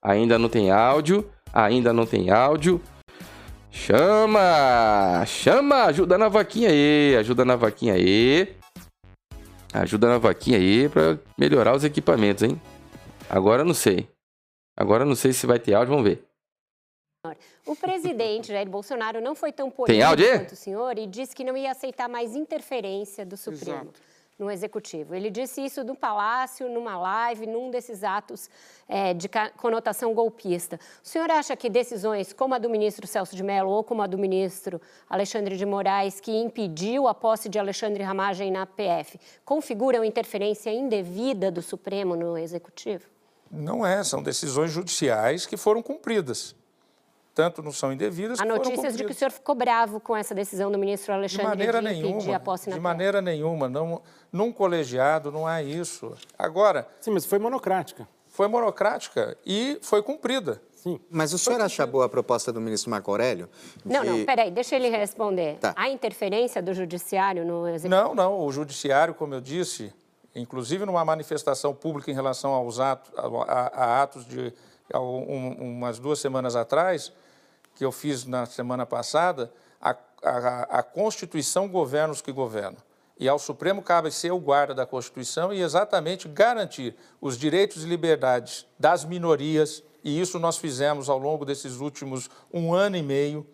Ainda 0.00 0.38
não 0.38 0.48
tem 0.48 0.70
áudio, 0.70 1.28
ainda 1.52 1.92
não 1.92 2.06
tem 2.06 2.30
áudio. 2.30 2.80
Chama! 3.72 5.24
Chama! 5.26 5.84
Ajuda 5.86 6.16
na 6.16 6.28
vaquinha 6.28 6.70
aí, 6.70 7.16
ajuda 7.16 7.44
na 7.44 7.56
vaquinha 7.56 7.94
aí. 7.94 8.54
Ajuda 9.72 10.08
na 10.08 10.18
vaquinha 10.18 10.58
aí 10.58 10.88
para 10.88 11.18
melhorar 11.36 11.74
os 11.74 11.82
equipamentos, 11.82 12.44
hein? 12.44 12.60
Agora 13.28 13.64
não 13.64 13.74
sei. 13.74 14.08
Agora 14.76 15.04
não 15.04 15.16
sei 15.16 15.32
se 15.32 15.44
vai 15.44 15.58
ter 15.58 15.74
áudio, 15.74 15.90
vamos 15.90 16.08
ver. 16.08 16.29
O 17.66 17.76
presidente 17.76 18.48
Jair 18.52 18.68
Bolsonaro 18.68 19.20
não 19.20 19.34
foi 19.34 19.52
tão 19.52 19.70
polêmico 19.70 20.16
quanto 20.38 20.52
o 20.52 20.56
senhor 20.56 20.98
e 20.98 21.06
disse 21.06 21.36
que 21.36 21.44
não 21.44 21.54
ia 21.54 21.70
aceitar 21.70 22.08
mais 22.08 22.34
interferência 22.34 23.26
do 23.26 23.36
Supremo. 23.36 23.82
Exato 23.82 24.10
no 24.38 24.50
Executivo. 24.50 25.14
Ele 25.14 25.28
disse 25.28 25.60
isso 25.60 25.84
no 25.84 25.94
Palácio, 25.94 26.66
numa 26.66 26.98
live, 26.98 27.46
num 27.46 27.70
desses 27.70 28.02
atos 28.02 28.48
é, 28.88 29.12
de 29.12 29.28
conotação 29.58 30.14
golpista. 30.14 30.80
O 31.04 31.06
senhor 31.06 31.30
acha 31.30 31.54
que 31.54 31.68
decisões 31.68 32.32
como 32.32 32.54
a 32.54 32.58
do 32.58 32.70
ministro 32.70 33.06
Celso 33.06 33.36
de 33.36 33.42
Mello 33.42 33.68
ou 33.68 33.84
como 33.84 34.00
a 34.00 34.06
do 34.06 34.16
ministro 34.16 34.80
Alexandre 35.10 35.58
de 35.58 35.66
Moraes, 35.66 36.20
que 36.20 36.32
impediu 36.32 37.06
a 37.06 37.12
posse 37.12 37.50
de 37.50 37.58
Alexandre 37.58 38.02
Ramagem 38.02 38.50
na 38.50 38.64
PF, 38.64 39.20
configuram 39.44 40.02
interferência 40.02 40.72
indevida 40.72 41.50
do 41.50 41.60
Supremo 41.60 42.16
no 42.16 42.38
Executivo? 42.38 43.04
Não 43.50 43.84
é, 43.84 44.02
são 44.02 44.22
decisões 44.22 44.70
judiciais 44.70 45.44
que 45.44 45.58
foram 45.58 45.82
cumpridas 45.82 46.58
tanto 47.34 47.62
não 47.62 47.72
são 47.72 47.92
indevidas. 47.92 48.40
Há 48.40 48.44
notícias 48.44 48.96
de 48.96 49.04
que 49.04 49.12
o 49.12 49.14
senhor 49.14 49.30
ficou 49.30 49.54
bravo 49.54 50.00
com 50.00 50.16
essa 50.16 50.34
decisão 50.34 50.70
do 50.70 50.78
ministro 50.78 51.12
Alexandre 51.14 51.44
de, 51.44 51.48
maneira 51.48 51.78
de 51.80 51.84
nenhuma, 51.84 52.36
a 52.36 52.40
posse 52.40 52.68
na 52.68 52.76
De 52.76 52.80
maneira 52.80 53.22
nenhuma. 53.22 53.68
Não, 53.68 54.02
num 54.32 54.52
colegiado 54.52 55.30
não 55.30 55.46
há 55.46 55.62
isso. 55.62 56.14
Agora... 56.38 56.86
Sim, 57.00 57.12
mas 57.12 57.24
foi 57.24 57.38
monocrática. 57.38 58.08
Foi 58.28 58.48
monocrática 58.48 59.36
e 59.44 59.78
foi 59.82 60.02
cumprida. 60.02 60.60
Sim. 60.82 60.98
Mas 61.10 61.34
o 61.34 61.38
senhor 61.38 61.60
acha 61.60 61.86
boa 61.86 62.06
a 62.06 62.08
proposta 62.08 62.50
do 62.50 62.60
ministro 62.60 62.90
Marco 62.90 63.10
Aurélio? 63.10 63.50
De... 63.84 63.92
Não, 63.92 64.02
não, 64.02 64.24
peraí, 64.24 64.50
deixa 64.50 64.76
ele 64.76 64.88
responder. 64.88 65.58
Tá. 65.58 65.74
Há 65.76 65.90
interferência 65.90 66.62
do 66.62 66.72
judiciário 66.72 67.44
no 67.44 67.68
executivo? 67.68 67.90
Não, 67.90 68.14
não, 68.14 68.40
o 68.40 68.50
judiciário, 68.50 69.12
como 69.12 69.34
eu 69.34 69.42
disse, 69.42 69.92
inclusive 70.34 70.86
numa 70.86 71.04
manifestação 71.04 71.74
pública 71.74 72.10
em 72.10 72.14
relação 72.14 72.52
aos 72.52 72.80
atos, 72.80 73.12
a, 73.14 73.26
a, 73.26 73.84
a 73.84 74.02
atos 74.02 74.24
de 74.24 74.54
um, 74.98 75.52
umas 75.60 75.98
duas 75.98 76.18
semanas 76.18 76.56
atrás, 76.56 77.12
que 77.74 77.84
eu 77.84 77.92
fiz 77.92 78.24
na 78.24 78.46
semana 78.46 78.84
passada, 78.84 79.52
a, 79.80 79.96
a, 80.22 80.78
a 80.78 80.82
Constituição 80.82 81.68
governa 81.68 82.12
os 82.12 82.20
que 82.20 82.32
governam. 82.32 82.78
E 83.18 83.28
ao 83.28 83.38
Supremo 83.38 83.82
cabe 83.82 84.10
ser 84.10 84.32
o 84.32 84.38
guarda 84.38 84.74
da 84.74 84.86
Constituição 84.86 85.52
e 85.52 85.60
exatamente 85.60 86.26
garantir 86.26 86.96
os 87.20 87.36
direitos 87.36 87.84
e 87.84 87.86
liberdades 87.86 88.66
das 88.78 89.04
minorias, 89.04 89.82
e 90.02 90.18
isso 90.18 90.38
nós 90.38 90.56
fizemos 90.56 91.10
ao 91.10 91.18
longo 91.18 91.44
desses 91.44 91.80
últimos 91.80 92.30
um 92.52 92.72
ano 92.72 92.96
e 92.96 93.02
meio. 93.02 93.46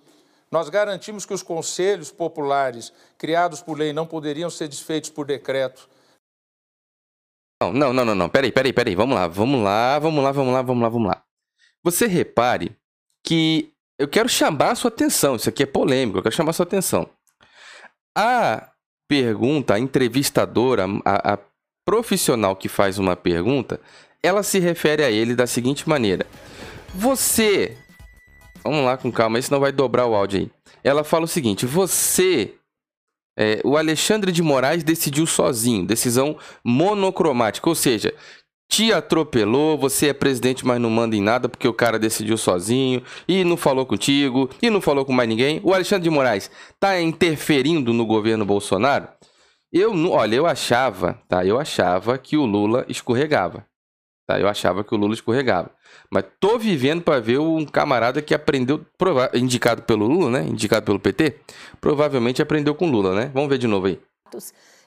Nós 0.51 0.69
garantimos 0.69 1.27
que 1.27 1.35
os 1.35 1.43
conselhos 1.43 2.13
populares 2.13 2.93
criados 3.19 3.61
por 3.61 3.77
lei 3.77 3.93
não 3.93 4.07
poderiam 4.07 4.49
ser 4.49 4.69
desfeitos 4.69 5.11
por 5.11 5.27
decreto. 5.27 5.89
Não, 7.61 7.73
não, 7.73 7.93
não, 7.93 8.05
não, 8.05 8.15
não. 8.15 8.29
Peraí, 8.29 8.53
peraí, 8.53 8.73
peraí. 8.73 8.95
Vamos 8.95 9.17
lá, 9.17 9.27
vamos 9.27 9.65
lá, 9.65 9.99
vamos 9.99 10.23
lá, 10.23 10.31
vamos 10.31 10.53
lá, 10.53 10.63
vamos 10.63 10.83
lá, 10.83 10.89
vamos 10.89 11.09
lá. 11.09 11.26
Você 11.87 12.09
repare 12.09 12.77
que 13.25 13.71
eu 13.97 14.09
quero 14.09 14.29
chamar 14.29 14.73
a 14.73 14.75
sua 14.75 14.89
atenção. 14.89 15.37
Isso 15.37 15.49
aqui 15.49 15.63
é 15.63 15.67
polêmico, 15.67 16.19
eu 16.19 16.23
quero 16.25 16.35
chamar 16.35 16.51
a 16.51 16.53
sua 16.53 16.67
atenção. 16.67 17.09
A 18.13 18.73
pergunta, 19.09 19.75
a 19.75 19.79
entrevistadora, 19.79 20.85
a, 21.05 21.35
a 21.35 21.39
profissional 21.85 22.57
que 22.57 22.69
faz 22.69 22.99
uma 22.99 23.15
pergunta, 23.15 23.81
ela 24.21 24.43
se 24.43 24.59
refere 24.59 25.05
a 25.05 25.13
ele 25.13 25.37
da 25.37 25.47
seguinte 25.47 25.89
maneira: 25.89 26.27
Você. 26.93 27.79
Vamos 28.65 28.85
lá 28.85 28.97
com 28.97 29.13
calma, 29.13 29.41
senão 29.41 29.61
vai 29.61 29.71
dobrar 29.71 30.07
o 30.07 30.15
áudio 30.17 30.41
aí. 30.41 30.51
Ela 30.83 31.05
fala 31.05 31.27
o 31.27 31.29
seguinte: 31.29 31.67
Você. 31.67 32.57
É, 33.39 33.61
o 33.63 33.77
Alexandre 33.77 34.33
de 34.33 34.43
Moraes 34.43 34.83
decidiu 34.83 35.25
sozinho, 35.25 35.87
decisão 35.87 36.37
monocromática, 36.65 37.69
ou 37.69 37.77
seja, 37.77 38.13
te 38.69 38.93
atropelou, 38.93 39.79
você 39.79 40.09
é 40.09 40.13
presidente, 40.13 40.67
mas 40.67 40.81
não 40.81 40.91
manda 40.91 41.17
em 41.17 41.21
nada 41.23 41.49
porque 41.49 41.69
o 41.69 41.73
cara 41.73 41.99
decidiu 41.99 42.37
sozinho 42.37 43.03
e 43.27 43.45
não 43.45 43.57
falou 43.57 43.87
contigo 43.87 44.51
e 44.61 44.69
não 44.69 44.81
falou 44.81 45.05
com 45.05 45.13
mais 45.13 45.29
ninguém. 45.29 45.61
O 45.63 45.73
Alexandre 45.73 46.05
de 46.05 46.11
Moraes 46.11 46.51
tá 46.79 47.01
interferindo 47.01 47.93
no 47.93 48.05
governo 48.05 48.45
Bolsonaro? 48.45 49.09
Eu, 49.73 49.93
olha, 50.11 50.37
eu 50.37 50.47
achava, 50.47 51.21
tá? 51.29 51.45
Eu 51.45 51.59
achava 51.59 52.19
que 52.19 52.37
o 52.37 52.45
Lula 52.45 52.85
escorregava. 52.89 53.67
Tá? 54.27 54.41
Eu 54.41 54.49
achava 54.49 54.83
que 54.83 54.95
o 54.95 54.97
Lula 54.97 55.15
escorregava. 55.15 55.71
Mas 56.11 56.25
tô 56.41 56.59
vivendo 56.59 57.03
para 57.03 57.21
ver 57.21 57.39
um 57.39 57.65
camarada 57.65 58.21
que 58.21 58.35
aprendeu, 58.35 58.85
indicado 59.35 59.83
pelo 59.83 60.07
Lula, 60.07 60.31
né? 60.31 60.49
Indicado 60.49 60.85
pelo 60.85 60.99
PT, 60.99 61.37
provavelmente 61.81 62.43
aprendeu 62.43 62.75
com 62.75 62.91
Lula, 62.91 63.15
né? 63.15 63.31
Vamos 63.33 63.49
ver 63.49 63.59
de 63.59 63.67
novo 63.67 63.87
aí 63.87 63.99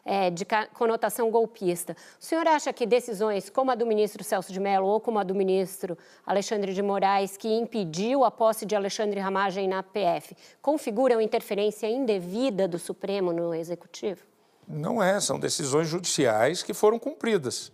é, 0.05 0.29
de 0.29 0.45
conotação 0.73 1.29
golpista. 1.29 1.95
O 2.19 2.23
senhor 2.23 2.47
acha 2.47 2.71
que 2.73 2.85
decisões 2.85 3.49
como 3.49 3.71
a 3.71 3.75
do 3.75 3.85
ministro 3.85 4.23
Celso 4.23 4.51
de 4.51 4.59
Mello 4.59 4.87
ou 4.87 4.99
como 4.99 5.19
a 5.19 5.23
do 5.23 5.35
ministro 5.35 5.97
Alexandre 6.25 6.73
de 6.73 6.81
Moraes, 6.81 7.37
que 7.37 7.47
impediu 7.47 8.23
a 8.23 8.31
posse 8.31 8.65
de 8.65 8.75
Alexandre 8.75 9.19
Ramagem 9.19 9.67
na 9.67 9.83
PF, 9.83 10.35
configuram 10.61 11.21
interferência 11.21 11.87
indevida 11.87 12.67
do 12.67 12.79
Supremo 12.79 13.31
no 13.31 13.53
Executivo? 13.53 14.23
Não 14.67 15.01
é, 15.01 15.19
são 15.19 15.39
decisões 15.39 15.87
judiciais 15.87 16.61
que 16.61 16.73
foram 16.73 16.99
cumpridas 16.99 17.71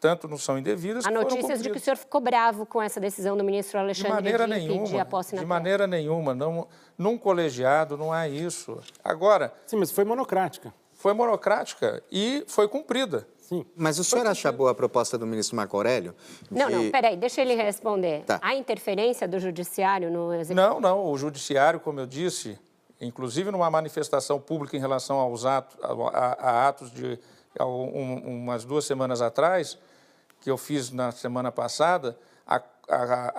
tanto 0.00 0.28
não 0.28 0.38
são 0.38 0.58
indevidas. 0.58 1.04
Há 1.04 1.10
notícias 1.10 1.62
de 1.62 1.70
que 1.70 1.76
o 1.76 1.80
senhor 1.80 1.96
ficou 1.96 2.20
bravo 2.20 2.64
com 2.64 2.80
essa 2.80 3.00
decisão 3.00 3.36
do 3.36 3.44
ministro 3.44 3.78
Alexandre 3.78 4.10
de, 4.10 4.14
maneira 4.14 4.44
de 4.44 4.50
nenhuma, 4.50 5.02
a 5.02 5.04
posse 5.04 5.34
na 5.34 5.40
De 5.40 5.46
maneira 5.46 5.86
nenhuma, 5.86 6.34
não, 6.34 6.68
num 6.96 7.18
colegiado 7.18 7.96
não 7.96 8.12
há 8.12 8.28
isso. 8.28 8.78
Agora... 9.02 9.52
Sim, 9.66 9.76
mas 9.76 9.90
foi 9.90 10.04
monocrática 10.04 10.72
foi 10.98 11.14
monocrática 11.14 12.02
e 12.10 12.44
foi 12.48 12.66
cumprida. 12.66 13.26
Sim. 13.38 13.64
Mas 13.74 13.98
o 14.00 14.04
senhor 14.04 14.26
acha 14.26 14.50
boa 14.52 14.72
a 14.72 14.74
proposta 14.74 15.16
do 15.16 15.26
ministro 15.26 15.56
Marco 15.56 15.76
Aurélio? 15.76 16.14
De... 16.50 16.58
Não, 16.58 16.68
não, 16.68 16.90
peraí, 16.90 17.16
deixa 17.16 17.40
ele 17.40 17.54
responder. 17.54 18.24
Tá. 18.24 18.38
Há 18.42 18.54
interferência 18.56 19.26
do 19.26 19.38
judiciário 19.38 20.10
no 20.10 20.34
executivo? 20.34 20.60
Não, 20.60 20.80
não, 20.80 21.06
o 21.06 21.16
judiciário, 21.16 21.78
como 21.78 22.00
eu 22.00 22.06
disse, 22.06 22.58
inclusive 23.00 23.50
numa 23.52 23.70
manifestação 23.70 24.40
pública 24.40 24.76
em 24.76 24.80
relação 24.80 25.18
aos 25.18 25.46
atos, 25.46 25.78
a, 25.82 25.92
a, 25.92 26.50
a 26.50 26.68
atos 26.68 26.90
de 26.90 27.18
a, 27.56 27.64
um, 27.64 28.42
umas 28.42 28.64
duas 28.64 28.84
semanas 28.84 29.22
atrás, 29.22 29.78
que 30.40 30.50
eu 30.50 30.58
fiz 30.58 30.90
na 30.90 31.12
semana 31.12 31.52
passada, 31.52 32.18
a, 32.44 32.60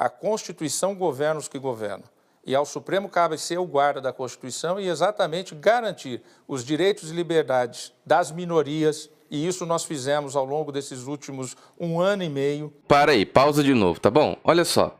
a 0.05 0.09
Constituição 0.09 0.95
governa 0.95 1.39
os 1.39 1.49
que 1.49 1.59
governam. 1.59 2.05
E 2.45 2.55
ao 2.55 2.65
Supremo 2.65 3.09
cabe 3.09 3.37
ser 3.37 3.57
o 3.57 3.65
guarda 3.65 4.01
da 4.01 4.13
Constituição 4.13 4.79
e 4.79 4.87
exatamente 4.87 5.53
garantir 5.53 6.21
os 6.47 6.63
direitos 6.63 7.11
e 7.11 7.13
liberdades 7.13 7.93
das 8.05 8.31
minorias. 8.31 9.09
E 9.29 9.45
isso 9.45 9.65
nós 9.65 9.83
fizemos 9.83 10.35
ao 10.35 10.45
longo 10.45 10.71
desses 10.71 11.03
últimos 11.05 11.55
um 11.79 11.99
ano 11.99 12.23
e 12.23 12.29
meio. 12.29 12.73
Para 12.87 13.11
aí, 13.11 13.25
pausa 13.25 13.63
de 13.63 13.73
novo, 13.73 13.99
tá 13.99 14.09
bom? 14.09 14.37
Olha 14.43 14.65
só. 14.65 14.97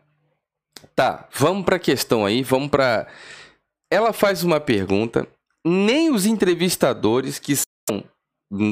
Tá, 0.96 1.28
vamos 1.34 1.66
para 1.66 1.78
a 1.78 1.80
questão 1.80 2.26
aí, 2.26 2.44
vamos 2.44 2.70
para. 2.70 3.08
Ela 3.92 4.14
faz 4.14 4.44
uma 4.44 4.60
pergunta. 4.60 5.28
Nem 5.66 6.10
os 6.10 6.26
entrevistadores, 6.26 7.40
que 7.40 7.56
são 7.56 8.04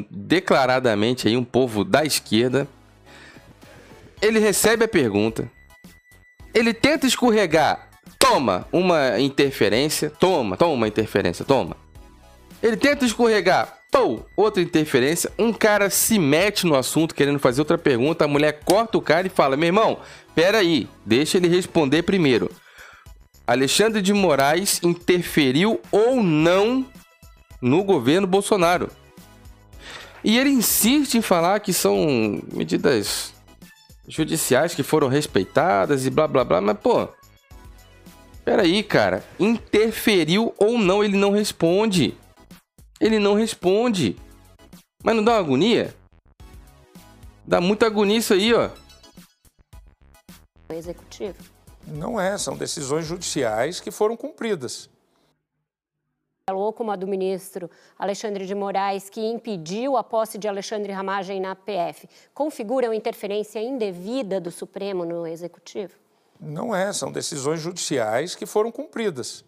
declaradamente 0.09 1.27
aí 1.27 1.35
um 1.35 1.43
povo 1.43 1.83
da 1.83 2.05
esquerda, 2.05 2.67
ele 4.21 4.39
recebe 4.39 4.85
a 4.85 4.87
pergunta, 4.87 5.51
ele 6.53 6.73
tenta 6.73 7.05
escorregar 7.05 7.86
Toma 8.27 8.67
uma 8.71 9.19
interferência. 9.19 10.09
Toma, 10.09 10.57
toma 10.57 10.73
uma 10.73 10.87
interferência, 10.87 11.45
toma. 11.45 11.77
Ele 12.61 12.75
tenta 12.75 13.05
escorregar. 13.05 13.77
Pô, 13.89 14.19
outra 14.35 14.61
interferência. 14.61 15.31
Um 15.39 15.53
cara 15.53 15.89
se 15.89 16.19
mete 16.19 16.65
no 16.65 16.75
assunto 16.75 17.15
querendo 17.15 17.39
fazer 17.39 17.61
outra 17.61 17.77
pergunta. 17.77 18.25
A 18.25 18.27
mulher 18.27 18.59
corta 18.65 18.97
o 18.97 19.01
cara 19.01 19.27
e 19.27 19.29
fala: 19.29 19.55
Meu 19.55 19.67
irmão, 19.67 19.99
peraí, 20.35 20.89
deixa 21.05 21.37
ele 21.37 21.47
responder 21.47 22.03
primeiro. 22.03 22.51
Alexandre 23.45 24.01
de 24.01 24.13
Moraes 24.13 24.81
interferiu 24.83 25.79
ou 25.89 26.21
não 26.21 26.85
no 27.61 27.81
governo 27.83 28.27
Bolsonaro? 28.27 28.89
E 30.21 30.37
ele 30.37 30.49
insiste 30.49 31.15
em 31.15 31.21
falar 31.21 31.61
que 31.61 31.71
são 31.71 32.41
medidas 32.51 33.33
judiciais 34.05 34.75
que 34.75 34.83
foram 34.83 35.07
respeitadas 35.07 36.05
e 36.05 36.09
blá 36.09 36.27
blá 36.27 36.43
blá, 36.43 36.59
mas 36.59 36.77
pô. 36.77 37.07
Peraí, 38.47 38.81
cara. 38.81 39.25
Interferiu 39.37 40.53
ou 40.57 40.77
não, 40.77 41.03
ele 41.03 41.17
não 41.17 41.31
responde. 41.31 42.17
Ele 42.97 43.19
não 43.19 43.33
responde. 43.33 44.15
Mas 45.03 45.17
não 45.17 45.21
dá 45.21 45.33
uma 45.33 45.39
agonia? 45.39 45.93
Dá 47.45 47.59
muita 47.59 47.87
agonia 47.87 48.17
isso 48.17 48.33
aí, 48.33 48.53
ó. 48.53 48.69
Executivo. 50.69 51.35
Não 51.85 52.17
é, 52.17 52.37
são 52.37 52.55
decisões 52.55 53.05
judiciais 53.05 53.81
que 53.81 53.91
foram 53.91 54.15
cumpridas 54.15 54.89
ou 56.49 56.71
como 56.71 56.91
a 56.91 56.95
do 56.95 57.05
ministro 57.05 57.69
Alexandre 57.99 58.45
de 58.45 58.55
Moraes, 58.55 59.09
que 59.09 59.19
impediu 59.19 59.97
a 59.97 60.03
posse 60.05 60.37
de 60.37 60.47
Alexandre 60.47 60.93
Ramagem 60.93 61.41
na 61.41 61.53
PF, 61.53 62.07
configuram 62.33 62.93
interferência 62.93 63.59
indevida 63.59 64.39
do 64.39 64.49
Supremo 64.49 65.03
no 65.03 65.27
Executivo? 65.27 66.06
Não 66.39 66.75
é, 66.75 66.91
são 66.93 67.11
decisões 67.11 67.59
judiciais 67.59 68.35
que 68.35 68.45
foram 68.45 68.71
cumpridas. 68.71 69.43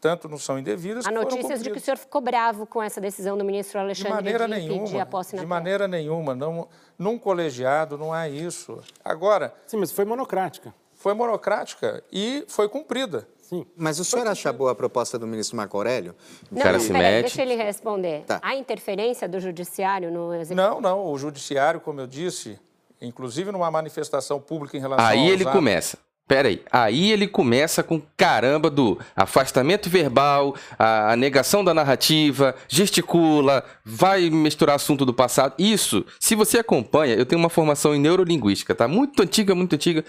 Tanto 0.00 0.28
não 0.28 0.36
são 0.36 0.58
indevidas 0.58 1.06
Há 1.06 1.10
notícias 1.10 1.62
de 1.62 1.70
que 1.70 1.78
o 1.78 1.80
senhor 1.80 1.96
ficou 1.96 2.20
bravo 2.20 2.66
com 2.66 2.82
essa 2.82 3.00
decisão 3.00 3.38
do 3.38 3.44
ministro 3.44 3.80
Alexandre 3.80 4.10
de, 4.10 4.14
maneira 4.16 4.46
de 4.46 4.50
nenhuma, 4.50 5.02
a 5.02 5.06
posse 5.06 5.34
na 5.34 5.40
De 5.40 5.48
maneira 5.48 5.88
nenhuma. 5.88 6.34
Não, 6.34 6.68
num 6.98 7.18
colegiado 7.18 7.96
não 7.96 8.12
há 8.12 8.28
isso. 8.28 8.80
Agora... 9.02 9.54
Sim, 9.66 9.78
mas 9.78 9.90
foi 9.90 10.04
monocrática. 10.04 10.74
Foi 10.92 11.14
monocrática 11.14 12.04
e 12.12 12.44
foi 12.48 12.68
cumprida. 12.68 13.26
Sim. 13.40 13.66
Mas 13.76 13.98
o 13.98 14.04
senhor 14.04 14.26
acha 14.26 14.52
boa 14.52 14.72
a 14.72 14.74
proposta 14.74 15.18
do 15.18 15.26
ministro 15.26 15.56
Marco 15.56 15.76
Aurélio? 15.76 16.14
Não, 16.50 16.60
cara 16.60 16.78
não, 16.78 16.84
se 16.84 16.92
mete. 16.92 17.22
deixa 17.22 17.42
ele 17.42 17.54
responder. 17.54 18.24
Tá. 18.26 18.40
Há 18.42 18.54
interferência 18.56 19.28
do 19.28 19.40
judiciário 19.40 20.10
no 20.10 20.34
executivo? 20.34 20.68
Não, 20.68 20.80
não. 20.80 21.06
O 21.06 21.18
judiciário, 21.18 21.80
como 21.80 22.00
eu 22.00 22.06
disse, 22.06 22.58
inclusive 23.00 23.52
numa 23.52 23.70
manifestação 23.70 24.40
pública 24.40 24.76
em 24.76 24.80
relação 24.80 25.06
Aí 25.06 25.28
ele 25.28 25.42
atos... 25.44 25.52
começa. 25.54 25.98
Peraí, 26.26 26.62
aí 26.72 27.12
ele 27.12 27.28
começa 27.28 27.82
com 27.82 28.00
caramba 28.16 28.70
do 28.70 28.98
afastamento 29.14 29.90
verbal, 29.90 30.56
a, 30.78 31.12
a, 31.12 31.16
negação 31.16 31.62
da 31.62 31.74
narrativa, 31.74 32.54
gesticula, 32.66 33.62
vai 33.84 34.30
misturar 34.30 34.76
assunto 34.76 35.04
do 35.04 35.12
passado. 35.12 35.52
Isso, 35.58 36.02
se 36.18 36.34
você 36.34 36.58
acompanha, 36.58 37.14
eu 37.14 37.26
tenho 37.26 37.38
uma 37.38 37.50
formação 37.50 37.94
em 37.94 38.00
neurolinguística, 38.00 38.74
tá? 38.74 38.88
Muito 38.88 39.22
antiga, 39.22 39.54
muito 39.54 39.74
antiga, 39.74 40.02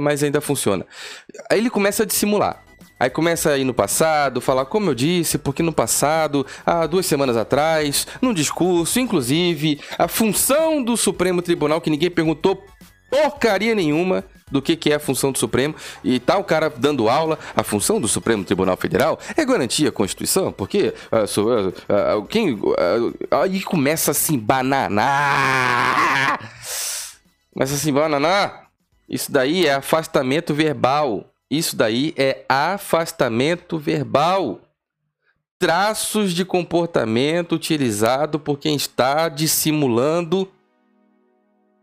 mas 0.00 0.22
ainda 0.22 0.40
funciona. 0.40 0.86
Aí 1.50 1.58
ele 1.58 1.70
começa 1.70 2.04
a 2.04 2.06
dissimular. 2.06 2.62
Aí 2.98 3.10
começa 3.10 3.50
a 3.50 3.58
ir 3.58 3.64
no 3.64 3.74
passado, 3.74 4.40
falar 4.40 4.66
como 4.66 4.90
eu 4.90 4.94
disse, 4.94 5.36
porque 5.36 5.64
no 5.64 5.72
passado, 5.72 6.46
há 6.64 6.86
duas 6.86 7.06
semanas 7.06 7.36
atrás, 7.36 8.06
num 8.22 8.32
discurso, 8.32 9.00
inclusive, 9.00 9.80
a 9.98 10.06
função 10.06 10.82
do 10.82 10.96
Supremo 10.96 11.42
Tribunal, 11.42 11.80
que 11.80 11.90
ninguém 11.90 12.10
perguntou 12.10 12.64
porcaria 13.10 13.74
nenhuma 13.74 14.24
do 14.50 14.62
que, 14.62 14.76
que 14.76 14.92
é 14.92 14.94
a 14.94 15.00
função 15.00 15.32
do 15.32 15.38
Supremo, 15.38 15.74
e 16.04 16.20
tá 16.20 16.38
o 16.38 16.44
cara 16.44 16.70
dando 16.70 17.08
aula, 17.08 17.36
a 17.54 17.64
função 17.64 18.00
do 18.00 18.06
Supremo 18.06 18.44
Tribunal 18.44 18.76
Federal 18.76 19.18
é 19.36 19.44
garantir 19.44 19.88
a 19.88 19.92
Constituição, 19.92 20.52
porque 20.52 20.94
uh, 21.10 21.26
so, 21.26 21.48
uh, 21.48 21.68
uh, 21.68 22.24
quem, 22.26 22.56
aí 23.30 23.60
começa 23.62 24.12
a 24.12 24.14
se 24.14 24.34
embananar, 24.34 26.38
começa 27.52 27.74
a 27.74 27.76
se 27.76 27.90
embananar, 27.90 28.70
isso 29.08 29.32
daí 29.32 29.66
é 29.66 29.74
afastamento 29.74 30.54
verbal, 30.54 31.24
isso 31.50 31.76
daí 31.76 32.14
é 32.16 32.44
afastamento 32.48 33.78
verbal. 33.78 34.60
Traços 35.58 36.34
de 36.34 36.44
comportamento 36.44 37.54
utilizado 37.54 38.38
por 38.38 38.58
quem 38.58 38.76
está 38.76 39.28
dissimulando 39.28 40.52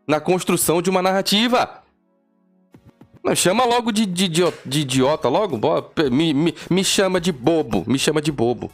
na 0.05 0.19
construção 0.19 0.81
de 0.81 0.91
uma 0.91 1.01
narrativa. 1.01 1.82
Não, 3.23 3.33
chama 3.35 3.63
logo 3.65 3.91
de, 3.91 4.05
de, 4.05 4.27
de 4.27 4.79
idiota, 4.81 5.29
logo. 5.29 5.59
Me, 6.11 6.33
me, 6.33 6.53
me 6.69 6.83
chama 6.83 7.21
de 7.21 7.31
bobo, 7.31 7.83
me 7.87 7.97
chama 7.97 8.21
de 8.21 8.31
bobo. 8.31 8.69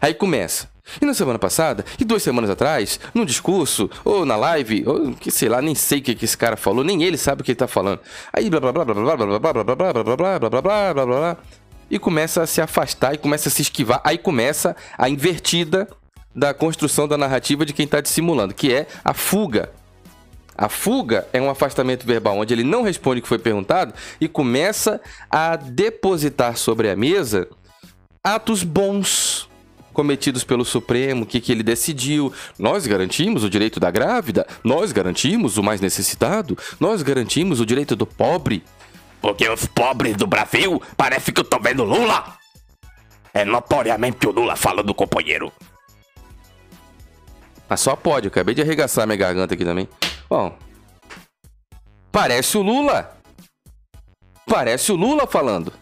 Aí 0.00 0.14
começa. 0.14 0.72
E 1.00 1.06
na 1.06 1.14
semana 1.14 1.38
passada, 1.38 1.84
e 1.98 2.04
duas 2.04 2.22
semanas 2.22 2.50
atrás, 2.50 3.00
num 3.14 3.24
discurso, 3.24 3.90
ou 4.04 4.26
na 4.26 4.36
live, 4.36 4.84
ou 4.86 5.12
que 5.14 5.30
sei 5.30 5.48
lá, 5.48 5.62
nem 5.62 5.74
sei 5.74 5.98
o 5.98 6.02
que, 6.02 6.24
esse 6.24 6.36
cara 6.36 6.56
falou, 6.56 6.84
nem 6.84 7.02
ele 7.02 7.16
sabe 7.16 7.40
o 7.40 7.44
que 7.44 7.52
ele 7.52 7.56
tá 7.56 7.66
falando. 7.66 8.00
Aí 8.32 8.50
blá 8.50 8.60
blá 8.60 8.70
blá 8.72 8.84
blá 8.84 8.94
blá 8.94 9.16
blá 9.16 9.26
blá 9.26 9.38
blá 9.38 9.52
blá 9.52 9.64
blá 9.64 9.74
blá 9.74 10.04
blá 10.04 10.04
blá 10.04 10.38
blá 10.38 10.48
blá 10.50 10.60
blá 10.60 10.94
blá 10.94 11.06
blá 11.06 11.36
e 11.90 11.98
começa 11.98 12.42
a 12.42 12.46
se 12.46 12.60
afastar 12.60 13.14
e 13.14 13.18
começa 13.18 13.48
a 13.48 13.52
se 13.52 13.62
esquivar. 13.62 14.00
Aí 14.04 14.18
começa 14.18 14.76
a 14.96 15.08
invertida 15.08 15.88
da 16.34 16.52
construção 16.52 17.08
da 17.08 17.16
narrativa 17.16 17.64
de 17.64 17.72
quem 17.72 17.84
está 17.84 18.00
dissimulando, 18.00 18.54
que 18.54 18.72
é 18.72 18.86
a 19.04 19.14
fuga. 19.14 19.72
A 20.56 20.68
fuga 20.68 21.26
é 21.32 21.40
um 21.40 21.50
afastamento 21.50 22.06
verbal 22.06 22.38
onde 22.38 22.54
ele 22.54 22.62
não 22.62 22.82
responde 22.82 23.18
o 23.18 23.22
que 23.22 23.28
foi 23.28 23.38
perguntado 23.38 23.92
e 24.20 24.28
começa 24.28 25.00
a 25.30 25.56
depositar 25.56 26.56
sobre 26.56 26.88
a 26.88 26.96
mesa 26.96 27.48
atos 28.22 28.62
bons 28.62 29.48
cometidos 29.92 30.44
pelo 30.44 30.64
Supremo, 30.64 31.22
o 31.22 31.26
que, 31.26 31.40
que 31.40 31.52
ele 31.52 31.62
decidiu. 31.62 32.32
Nós 32.58 32.86
garantimos 32.86 33.44
o 33.44 33.50
direito 33.50 33.80
da 33.80 33.90
grávida, 33.90 34.46
nós 34.62 34.92
garantimos 34.92 35.56
o 35.56 35.62
mais 35.62 35.80
necessitado, 35.80 36.58
nós 36.78 37.02
garantimos 37.02 37.60
o 37.60 37.66
direito 37.66 37.96
do 37.96 38.06
pobre. 38.06 38.62
Porque 39.20 39.48
os 39.48 39.66
pobres 39.66 40.16
do 40.16 40.26
Brasil 40.26 40.82
parece 40.96 41.32
que 41.32 41.40
eu 41.40 41.44
tô 41.44 41.58
vendo 41.58 41.84
Lula. 41.84 42.36
É 43.32 43.44
notoriamente 43.44 44.26
o 44.26 44.30
Lula 44.30 44.54
fala 44.54 44.82
do 44.82 44.94
companheiro. 44.94 45.50
Mas 47.68 47.80
só 47.80 47.96
pode, 47.96 48.26
eu 48.26 48.28
acabei 48.28 48.54
de 48.54 48.60
arregaçar 48.60 49.06
minha 49.06 49.16
garganta 49.16 49.54
aqui 49.54 49.64
também. 49.64 49.88
Bom, 50.34 50.52
parece 52.10 52.58
o 52.58 52.62
Lula. 52.62 53.16
Parece 54.44 54.90
o 54.90 54.96
Lula 54.96 55.28
falando. 55.28 55.72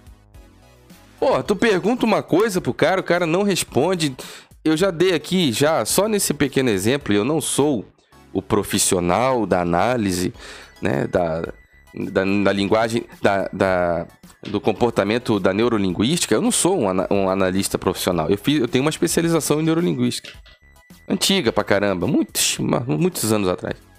Pô, 1.19 1.43
tu 1.43 1.57
pergunta 1.57 2.05
uma 2.05 2.23
coisa 2.23 2.61
pro 2.61 2.75
cara, 2.75 3.01
o 3.01 3.03
cara 3.03 3.25
não 3.25 3.45
responde. 3.45 4.15
Eu 4.63 4.77
já 4.77 4.91
dei 4.91 5.15
aqui, 5.15 5.53
já, 5.53 5.87
só 5.87 6.07
nesse 6.07 6.35
pequeno 6.35 6.69
exemplo, 6.69 7.15
eu 7.15 7.25
não 7.25 7.41
sou 7.41 7.87
o 8.31 8.43
profissional 8.43 9.47
da 9.47 9.63
análise, 9.63 10.35
né, 10.83 11.07
da, 11.07 11.41
da, 11.95 12.23
da 12.45 12.53
linguagem, 12.53 13.07
da, 13.23 13.49
da, 13.51 14.07
do 14.43 14.61
comportamento 14.61 15.41
da 15.41 15.55
neurolinguística. 15.55 16.35
Eu 16.35 16.43
não 16.43 16.53
sou 16.53 16.79
um, 16.79 16.89
um 17.11 17.31
analista 17.31 17.79
profissional. 17.79 18.29
Eu, 18.29 18.37
fiz, 18.37 18.61
eu 18.61 18.69
tenho 18.69 18.85
uma 18.85 18.91
especialização 18.91 19.63
em 19.63 19.65
neurolinguística. 19.65 20.29
Antiga 21.09 21.51
pra 21.51 21.65
caramba, 21.65 22.07
muitos, 22.07 22.59
muitos 22.59 23.33
anos 23.33 23.49
atrás. 23.49 23.92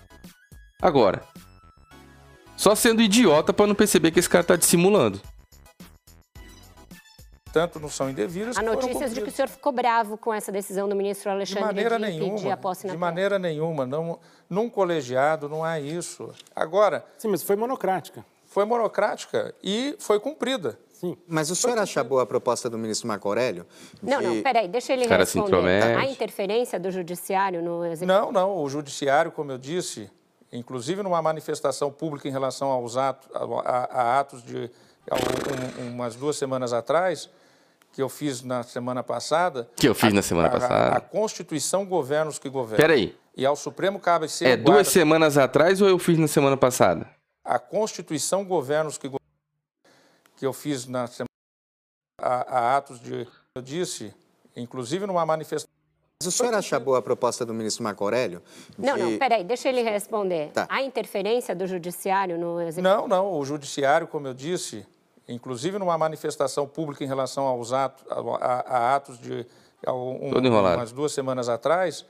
Agora, 0.84 1.24
só 2.58 2.76
sendo 2.76 3.02
idiota 3.02 3.54
para 3.54 3.66
não 3.66 3.74
perceber 3.74 4.12
que 4.12 4.20
esse 4.20 4.30
cara 4.30 4.44
tá 4.44 4.58
dissimulando 4.58 5.22
tanto 7.54 7.80
não 7.80 7.88
são 7.88 8.10
indevidas. 8.10 8.58
Há 8.58 8.64
notícias 8.64 9.14
de 9.14 9.22
que 9.22 9.30
o 9.30 9.32
senhor 9.32 9.48
ficou 9.48 9.72
bravo 9.72 10.18
com 10.18 10.34
essa 10.34 10.52
decisão 10.52 10.90
do 10.90 10.96
ministro 10.96 11.30
Alexandre 11.30 11.62
de, 11.62 11.68
maneira 11.68 12.00
de 12.00 12.06
nenhuma, 12.06 12.36
pedir 12.36 12.52
a 12.52 12.58
posse 12.58 12.88
na 12.88 12.94
De 12.94 13.00
maneira 13.00 13.38
nenhuma. 13.38 13.86
Não, 13.86 14.20
num 14.50 14.68
colegiado 14.68 15.48
não 15.48 15.64
há 15.64 15.80
isso. 15.80 16.32
Agora... 16.56 17.06
Sim, 17.20 17.28
mas 17.28 17.44
foi 17.44 17.56
monocrática. 17.56 18.26
Foi 18.48 18.66
monocrática 18.66 19.54
e 19.64 19.96
foi 20.00 20.20
cumprida. 20.20 20.80
Sim. 20.92 21.16
Mas 21.28 21.52
o 21.52 21.56
senhor 21.56 21.78
acha 21.78 22.04
boa 22.04 22.24
a 22.24 22.26
proposta 22.26 22.70
do 22.70 22.78
ministro 22.78 23.08
Marco 23.08 23.28
Aurélio? 23.28 23.68
De... 24.02 24.10
Não, 24.10 24.20
não, 24.20 24.42
peraí, 24.42 24.68
deixa 24.68 24.94
ele 24.94 25.08
Cara 25.08 25.24
responder. 25.24 25.84
Há 25.96 26.06
interferência 26.06 26.80
do 26.80 26.90
judiciário 26.90 27.62
no 27.62 27.86
executivo? 27.86 28.08
Não, 28.08 28.32
não, 28.32 28.58
o 28.58 28.68
judiciário, 28.68 29.32
como 29.32 29.52
eu 29.52 29.60
disse, 29.60 30.10
inclusive 30.54 31.02
numa 31.04 31.22
manifestação 31.22 31.92
pública 31.92 32.28
em 32.28 32.32
relação 32.32 32.70
aos 32.70 32.96
atos, 32.96 33.30
a, 33.34 33.40
a, 33.44 34.02
a 34.02 34.20
atos 34.20 34.44
de 34.44 34.70
um, 35.82 35.90
umas 35.90 36.16
duas 36.16 36.38
semanas 36.38 36.72
atrás, 36.72 37.30
que 37.92 38.02
eu 38.02 38.08
fiz 38.08 38.42
na 38.42 38.64
semana 38.64 39.04
passada. 39.04 39.70
Que 39.76 39.88
eu 39.88 39.96
fiz 39.96 40.12
a, 40.12 40.16
na 40.16 40.22
semana 40.22 40.48
a, 40.48 40.52
passada. 40.52 40.98
A, 40.98 41.02
Constituição 41.02 41.86
governa 41.86 42.30
os 42.30 42.40
que 42.40 42.50
governam. 42.50 42.78
Peraí. 42.78 43.18
E 43.36 43.46
ao 43.46 43.56
Supremo 43.56 44.00
cabe 44.00 44.30
ser. 44.30 44.46
É 44.46 44.58
duas 44.58 44.88
semanas 44.88 45.38
atrás 45.38 45.82
ou 45.82 45.90
eu 45.90 45.98
fiz 46.00 46.18
na 46.18 46.28
semana 46.28 46.56
passada? 46.56 47.10
A 47.44 47.60
Constituição 47.60 48.46
governa 48.46 48.90
os 48.90 48.98
que 48.98 49.08
governam. 49.08 49.20
Que 50.38 50.46
eu 50.46 50.54
fiz 50.54 50.86
na 50.86 51.08
semana 51.08 51.28
a, 52.20 52.58
a 52.58 52.78
atos 52.78 53.00
de. 53.00 53.28
Eu 53.56 53.62
disse, 53.62 54.14
inclusive 54.56 55.06
numa 55.06 55.26
manifestação. 55.26 55.74
Mas 56.24 56.34
o 56.34 56.38
senhor 56.38 56.54
acha 56.54 56.80
boa 56.80 57.00
a 57.00 57.02
proposta 57.02 57.46
do 57.46 57.54
ministro 57.54 57.84
Marco 57.84 58.02
Aurélio? 58.04 58.42
De... 58.78 58.86
Não, 58.86 58.96
não, 58.96 59.18
peraí, 59.18 59.44
deixa 59.44 59.68
ele 59.68 59.82
responder. 59.82 60.52
Tá. 60.52 60.66
Há 60.70 60.82
interferência 60.82 61.54
do 61.54 61.68
judiciário 61.68 62.38
no 62.38 62.62
executivo? 62.62 62.82
Não, 62.82 63.08
não, 63.08 63.34
o 63.34 63.44
judiciário, 63.44 64.08
como 64.08 64.28
eu 64.28 64.34
disse, 64.34 64.86
inclusive 65.28 65.78
numa 65.78 65.98
manifestação 65.98 66.66
pública 66.66 67.04
em 67.04 67.08
relação 67.08 67.46
aos 67.46 67.74
atos, 67.74 68.06
a, 68.10 68.78
a 68.78 68.96
atos 68.96 69.20
de 69.20 69.46
um, 69.88 70.30
umas 70.38 70.94
duas 70.94 71.12
semanas 71.12 71.50
atrás, 71.50 72.06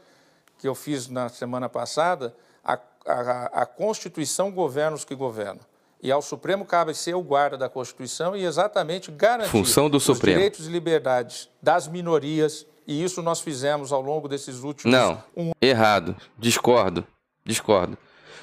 que 0.60 0.67
eu 0.67 0.76
fiz 0.76 1.10
na 1.10 1.28
semana 1.28 1.67
passada, 1.67 2.36
a, 2.63 2.78
a, 3.06 3.62
a 3.62 3.65
Constituição 3.65 4.52
governa 4.52 4.95
os 4.95 5.04
que 5.04 5.15
governam. 5.15 5.62
E 6.02 6.12
ao 6.12 6.21
Supremo 6.21 6.65
cabe 6.65 6.93
ser 6.93 7.15
o 7.15 7.21
guarda 7.21 7.58
da 7.58 7.69
Constituição 7.69 8.36
e 8.36 8.43
exatamente 8.43 9.10
garantir 9.10 9.49
Função 9.49 9.89
do 9.89 9.97
os 9.97 10.04
Supremo. 10.04 10.36
direitos 10.36 10.67
e 10.67 10.69
liberdades 10.69 11.49
das 11.62 11.88
minorias, 11.88 12.67
E 12.87 13.03
isso 13.03 13.21
nós 13.21 13.41
fizemos 13.41 13.91
ao 13.91 14.01
longo 14.01 14.27
desses 14.27 14.63
últimos. 14.63 14.91
Não, 14.91 15.23
um... 15.35 15.51
errado. 15.61 16.15
Discordo. 16.37 17.05
Discordo. 17.45 17.97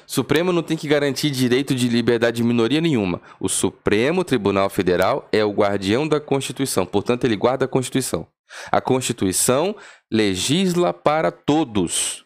Supremo 0.05 0.51
não 0.51 0.61
tem 0.61 0.75
que 0.75 0.87
garantir 0.87 1.29
direito 1.29 1.73
de 1.73 1.87
liberdade 1.87 2.37
de 2.37 2.43
minoria 2.43 2.81
nenhuma. 2.81 3.21
O 3.39 3.47
Supremo 3.47 4.23
Tribunal 4.23 4.69
Federal 4.69 5.27
é 5.31 5.45
o 5.45 5.51
guardião 5.51 6.07
da 6.07 6.19
Constituição, 6.19 6.85
portanto, 6.85 7.23
ele 7.23 7.37
guarda 7.37 7.65
a 7.65 7.67
Constituição. 7.67 8.27
A 8.69 8.81
Constituição 8.81 9.75
legisla 10.11 10.93
para 10.93 11.31
todos. 11.31 12.25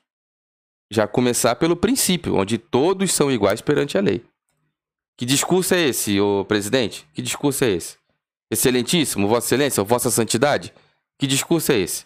Já 0.91 1.07
começar 1.07 1.55
pelo 1.55 1.75
princípio, 1.75 2.35
onde 2.35 2.57
todos 2.57 3.11
são 3.13 3.31
iguais 3.31 3.61
perante 3.61 3.97
a 3.97 4.01
lei. 4.01 4.23
Que 5.17 5.25
discurso 5.25 5.73
é 5.75 5.81
esse, 5.81 6.19
ô 6.19 6.43
presidente? 6.43 7.07
Que 7.13 7.21
discurso 7.21 7.63
é 7.63 7.69
esse? 7.69 7.97
Excelentíssimo, 8.51 9.27
Vossa 9.27 9.47
Excelência, 9.47 9.83
Vossa 9.83 10.09
Santidade? 10.09 10.73
Que 11.17 11.27
discurso 11.27 11.71
é 11.71 11.77
esse? 11.77 12.05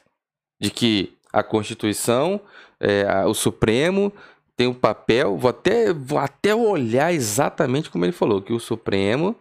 De 0.59 0.69
que 0.69 1.17
a 1.31 1.43
Constituição, 1.43 2.41
é, 2.79 3.25
o 3.25 3.33
Supremo 3.33 4.11
tem 4.55 4.67
um 4.67 4.73
papel, 4.73 5.37
vou 5.37 5.49
até, 5.49 5.93
vou 5.93 6.19
até 6.19 6.53
olhar 6.53 7.13
exatamente 7.13 7.89
como 7.89 8.05
ele 8.05 8.11
falou, 8.11 8.41
que 8.41 8.53
o 8.53 8.59
Supremo. 8.59 9.35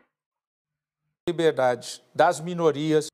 Liberdade 1.29 2.03
das 2.15 2.41
minorias 2.41 3.09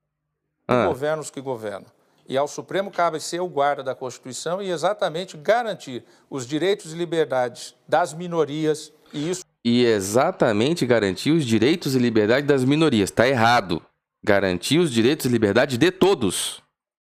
ah. 0.69 0.87
governos 0.87 1.31
que 1.31 1.41
governam. 1.41 1.87
E 2.27 2.37
ao 2.37 2.49
Supremo 2.49 2.91
cabe 2.91 3.21
ser 3.21 3.41
o 3.41 3.49
guarda 3.49 3.83
da 3.83 3.95
Constituição 3.95 4.63
e 4.63 4.71
exatamente 4.71 5.37
garantir 5.37 6.05
os 6.31 6.47
direitos 6.47 6.93
e 6.93 6.97
liberdades 6.97 7.75
das 7.87 8.15
minorias 8.15 8.93
e 9.13 9.31
isso 9.31 9.45
e 9.65 9.85
exatamente 9.85 10.85
garantir 10.85 11.31
os 11.31 11.45
direitos 11.45 11.95
e 11.95 11.99
liberdades 11.99 12.47
das 12.47 12.65
minorias. 12.65 13.09
Está 13.09 13.27
errado. 13.27 13.81
Garantir 14.25 14.79
os 14.79 14.91
direitos 14.91 15.27
e 15.27 15.29
liberdades 15.29 15.77
de 15.77 15.91
todos. 15.91 16.63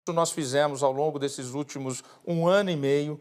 Isso 0.08 0.16
nós 0.16 0.32
fizemos 0.32 0.82
ao 0.82 0.94
longo 0.94 1.20
desses 1.20 1.54
últimos 1.54 2.02
um 2.26 2.48
ano 2.48 2.70
e 2.70 2.76
meio 2.76 3.20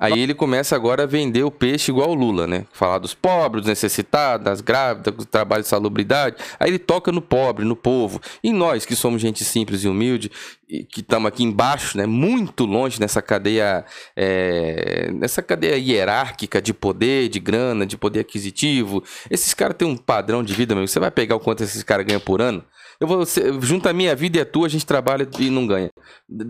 Aí 0.00 0.18
ele 0.18 0.32
começa 0.32 0.74
agora 0.74 1.02
a 1.02 1.06
vender 1.06 1.42
o 1.42 1.50
peixe 1.50 1.90
igual 1.90 2.08
o 2.08 2.14
Lula, 2.14 2.46
né? 2.46 2.64
Falar 2.72 2.96
dos 2.96 3.12
pobres, 3.12 3.64
dos 3.64 3.68
necessitados, 3.68 4.42
das 4.42 4.62
grávidas, 4.62 5.14
do 5.14 5.26
trabalho 5.26 5.62
de 5.62 5.68
salubridade. 5.68 6.36
Aí 6.58 6.70
ele 6.70 6.78
toca 6.78 7.12
no 7.12 7.20
pobre, 7.20 7.66
no 7.66 7.76
povo. 7.76 8.18
E 8.42 8.50
nós, 8.50 8.86
que 8.86 8.96
somos 8.96 9.20
gente 9.20 9.44
simples 9.44 9.84
e 9.84 9.88
humilde, 9.88 10.30
e 10.66 10.84
que 10.84 11.00
estamos 11.00 11.28
aqui 11.28 11.44
embaixo, 11.44 11.98
né? 11.98 12.06
Muito 12.06 12.64
longe 12.64 12.98
nessa 12.98 13.20
cadeia, 13.20 13.84
é... 14.16 15.10
nessa 15.12 15.42
cadeia 15.42 15.76
hierárquica 15.76 16.62
de 16.62 16.72
poder, 16.72 17.28
de 17.28 17.38
grana, 17.38 17.84
de 17.84 17.98
poder 17.98 18.20
aquisitivo. 18.20 19.04
Esses 19.30 19.52
caras 19.52 19.76
têm 19.76 19.86
um 19.86 19.98
padrão 19.98 20.42
de 20.42 20.54
vida, 20.54 20.74
meu. 20.74 20.88
Você 20.88 20.98
vai 20.98 21.10
pegar 21.10 21.36
o 21.36 21.40
quanto 21.40 21.62
esses 21.62 21.82
caras 21.82 22.06
ganham 22.06 22.22
por 22.22 22.40
ano? 22.40 22.64
Eu 23.00 23.06
vou, 23.06 23.24
junto 23.62 23.88
a 23.88 23.94
minha 23.94 24.14
vida 24.14 24.36
e 24.36 24.40
a 24.42 24.44
tua, 24.44 24.66
a 24.66 24.70
gente 24.70 24.84
trabalha 24.84 25.26
e 25.38 25.48
não 25.48 25.66
ganha. 25.66 25.90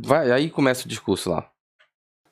Vai, 0.04 0.32
aí 0.32 0.50
começa 0.50 0.84
o 0.84 0.88
discurso 0.88 1.30
lá. 1.30 1.48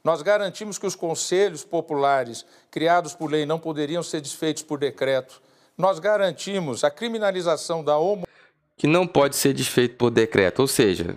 Nós 0.02 0.22
garantimos 0.22 0.76
que 0.76 0.86
os 0.86 0.96
conselhos 0.96 1.64
populares 1.64 2.44
criados 2.70 3.14
por 3.14 3.30
lei 3.30 3.46
não 3.46 3.58
poderiam 3.60 4.02
ser 4.02 4.20
desfeitos 4.20 4.62
por 4.62 4.78
decreto. 4.78 5.40
Nós 5.76 6.00
garantimos 6.00 6.82
a 6.82 6.90
criminalização 6.90 7.84
da 7.84 7.96
homo... 7.96 8.26
Que 8.76 8.88
não 8.88 9.06
pode 9.06 9.36
ser 9.36 9.52
desfeito 9.52 9.96
por 9.96 10.10
decreto. 10.10 10.60
Ou 10.60 10.66
seja, 10.66 11.16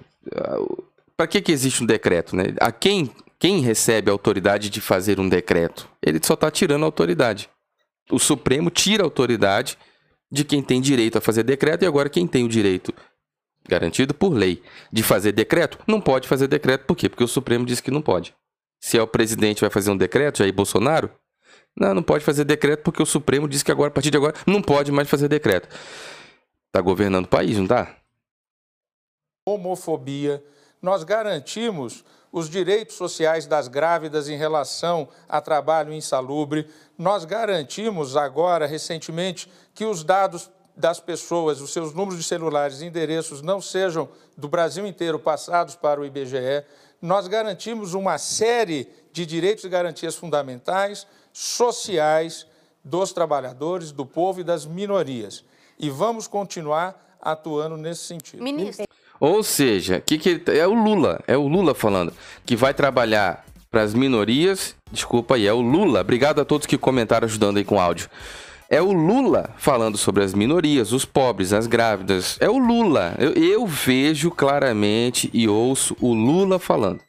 para 1.17 1.25
que, 1.25 1.41
que 1.41 1.51
existe 1.51 1.81
um 1.81 1.87
decreto? 1.87 2.35
Né? 2.35 2.45
A 2.59 2.71
quem, 2.71 3.09
quem 3.39 3.61
recebe 3.61 4.11
a 4.11 4.13
autoridade 4.13 4.69
de 4.69 4.81
fazer 4.81 5.19
um 5.19 5.27
decreto? 5.27 5.89
Ele 6.01 6.19
só 6.21 6.35
está 6.35 6.51
tirando 6.51 6.83
a 6.83 6.87
autoridade. 6.87 7.49
O 8.11 8.19
Supremo 8.19 8.69
tira 8.69 9.03
a 9.03 9.05
autoridade 9.05 9.77
de 10.31 10.43
quem 10.43 10.61
tem 10.63 10.79
direito 10.79 11.17
a 11.17 11.21
fazer 11.21 11.43
decreto 11.43 11.83
e 11.83 11.85
agora 11.85 12.09
quem 12.09 12.25
tem 12.25 12.45
o 12.45 12.49
direito 12.49 12.93
garantido 13.67 14.13
por 14.13 14.33
lei 14.33 14.63
de 14.91 15.03
fazer 15.03 15.31
decreto 15.31 15.77
não 15.85 16.01
pode 16.01 16.27
fazer 16.27 16.47
decreto. 16.47 16.85
Por 16.85 16.95
quê? 16.95 17.09
Porque 17.09 17.23
o 17.23 17.27
Supremo 17.27 17.65
disse 17.65 17.83
que 17.83 17.91
não 17.91 18.01
pode 18.01 18.33
se 18.81 18.97
é 18.97 19.01
o 19.01 19.07
presidente 19.07 19.61
vai 19.61 19.69
fazer 19.69 19.91
um 19.91 19.97
decreto, 19.97 20.39
Jair 20.39 20.51
Bolsonaro, 20.51 21.11
não, 21.77 21.93
não 21.93 22.03
pode 22.03 22.25
fazer 22.25 22.43
decreto 22.43 22.81
porque 22.81 23.01
o 23.01 23.05
Supremo 23.05 23.47
disse 23.47 23.63
que 23.63 23.71
agora, 23.71 23.89
a 23.89 23.93
partir 23.93 24.09
de 24.09 24.17
agora, 24.17 24.33
não 24.45 24.61
pode 24.61 24.91
mais 24.91 25.07
fazer 25.07 25.27
decreto. 25.27 25.69
Tá 26.71 26.81
governando 26.81 27.25
o 27.25 27.29
país, 27.29 27.57
não 27.57 27.67
tá? 27.67 27.95
Homofobia. 29.47 30.43
Nós 30.81 31.03
garantimos 31.03 32.03
os 32.31 32.49
direitos 32.49 32.95
sociais 32.95 33.45
das 33.45 33.67
grávidas 33.67 34.29
em 34.29 34.37
relação 34.37 35.07
a 35.27 35.41
trabalho 35.41 35.93
insalubre. 35.93 36.67
Nós 36.97 37.25
garantimos 37.25 38.15
agora, 38.15 38.65
recentemente, 38.65 39.51
que 39.73 39.85
os 39.85 40.03
dados 40.03 40.49
das 40.75 40.99
pessoas, 40.99 41.59
os 41.59 41.73
seus 41.73 41.93
números 41.93 42.17
de 42.17 42.23
celulares 42.23 42.81
e 42.81 42.85
endereços 42.85 43.41
não 43.41 43.59
sejam 43.61 44.07
do 44.37 44.47
Brasil 44.47 44.87
inteiro 44.87 45.19
passados 45.19 45.75
para 45.75 45.99
o 45.99 46.05
IBGE 46.05 46.63
nós 47.01 47.27
garantimos 47.27 47.93
uma 47.93 48.17
série 48.17 48.87
de 49.11 49.25
direitos 49.25 49.63
e 49.63 49.69
garantias 49.69 50.15
fundamentais, 50.15 51.07
sociais, 51.33 52.45
dos 52.83 53.11
trabalhadores, 53.11 53.91
do 53.91 54.05
povo 54.05 54.41
e 54.41 54.43
das 54.43 54.65
minorias. 54.65 55.43
E 55.79 55.89
vamos 55.89 56.27
continuar 56.27 57.17
atuando 57.19 57.75
nesse 57.75 58.03
sentido. 58.03 58.43
Ministro. 58.43 58.85
Ou 59.21 59.43
seja, 59.43 60.01
que, 60.03 60.17
que 60.17 60.41
é 60.47 60.65
o 60.65 60.73
Lula, 60.73 61.23
é 61.27 61.37
o 61.37 61.47
Lula 61.47 61.75
falando, 61.75 62.11
que 62.43 62.55
vai 62.55 62.73
trabalhar 62.73 63.45
para 63.69 63.83
as 63.83 63.93
minorias. 63.93 64.75
Desculpa 64.91 65.35
aí, 65.35 65.45
é 65.45 65.53
o 65.53 65.61
Lula. 65.61 66.01
Obrigado 66.01 66.41
a 66.41 66.45
todos 66.45 66.65
que 66.65 66.75
comentaram 66.75 67.27
ajudando 67.27 67.57
aí 67.57 67.63
com 67.63 67.79
áudio. 67.79 68.09
É 68.67 68.81
o 68.81 68.91
Lula 68.91 69.53
falando 69.59 69.95
sobre 69.95 70.23
as 70.23 70.33
minorias, 70.33 70.91
os 70.91 71.05
pobres, 71.05 71.53
as 71.53 71.67
grávidas. 71.67 72.35
É 72.39 72.49
o 72.49 72.57
Lula. 72.57 73.13
Eu, 73.19 73.33
eu 73.33 73.67
vejo 73.67 74.31
claramente 74.31 75.29
e 75.31 75.47
ouço 75.47 75.95
o 76.01 76.15
Lula 76.15 76.57
falando. 76.57 77.01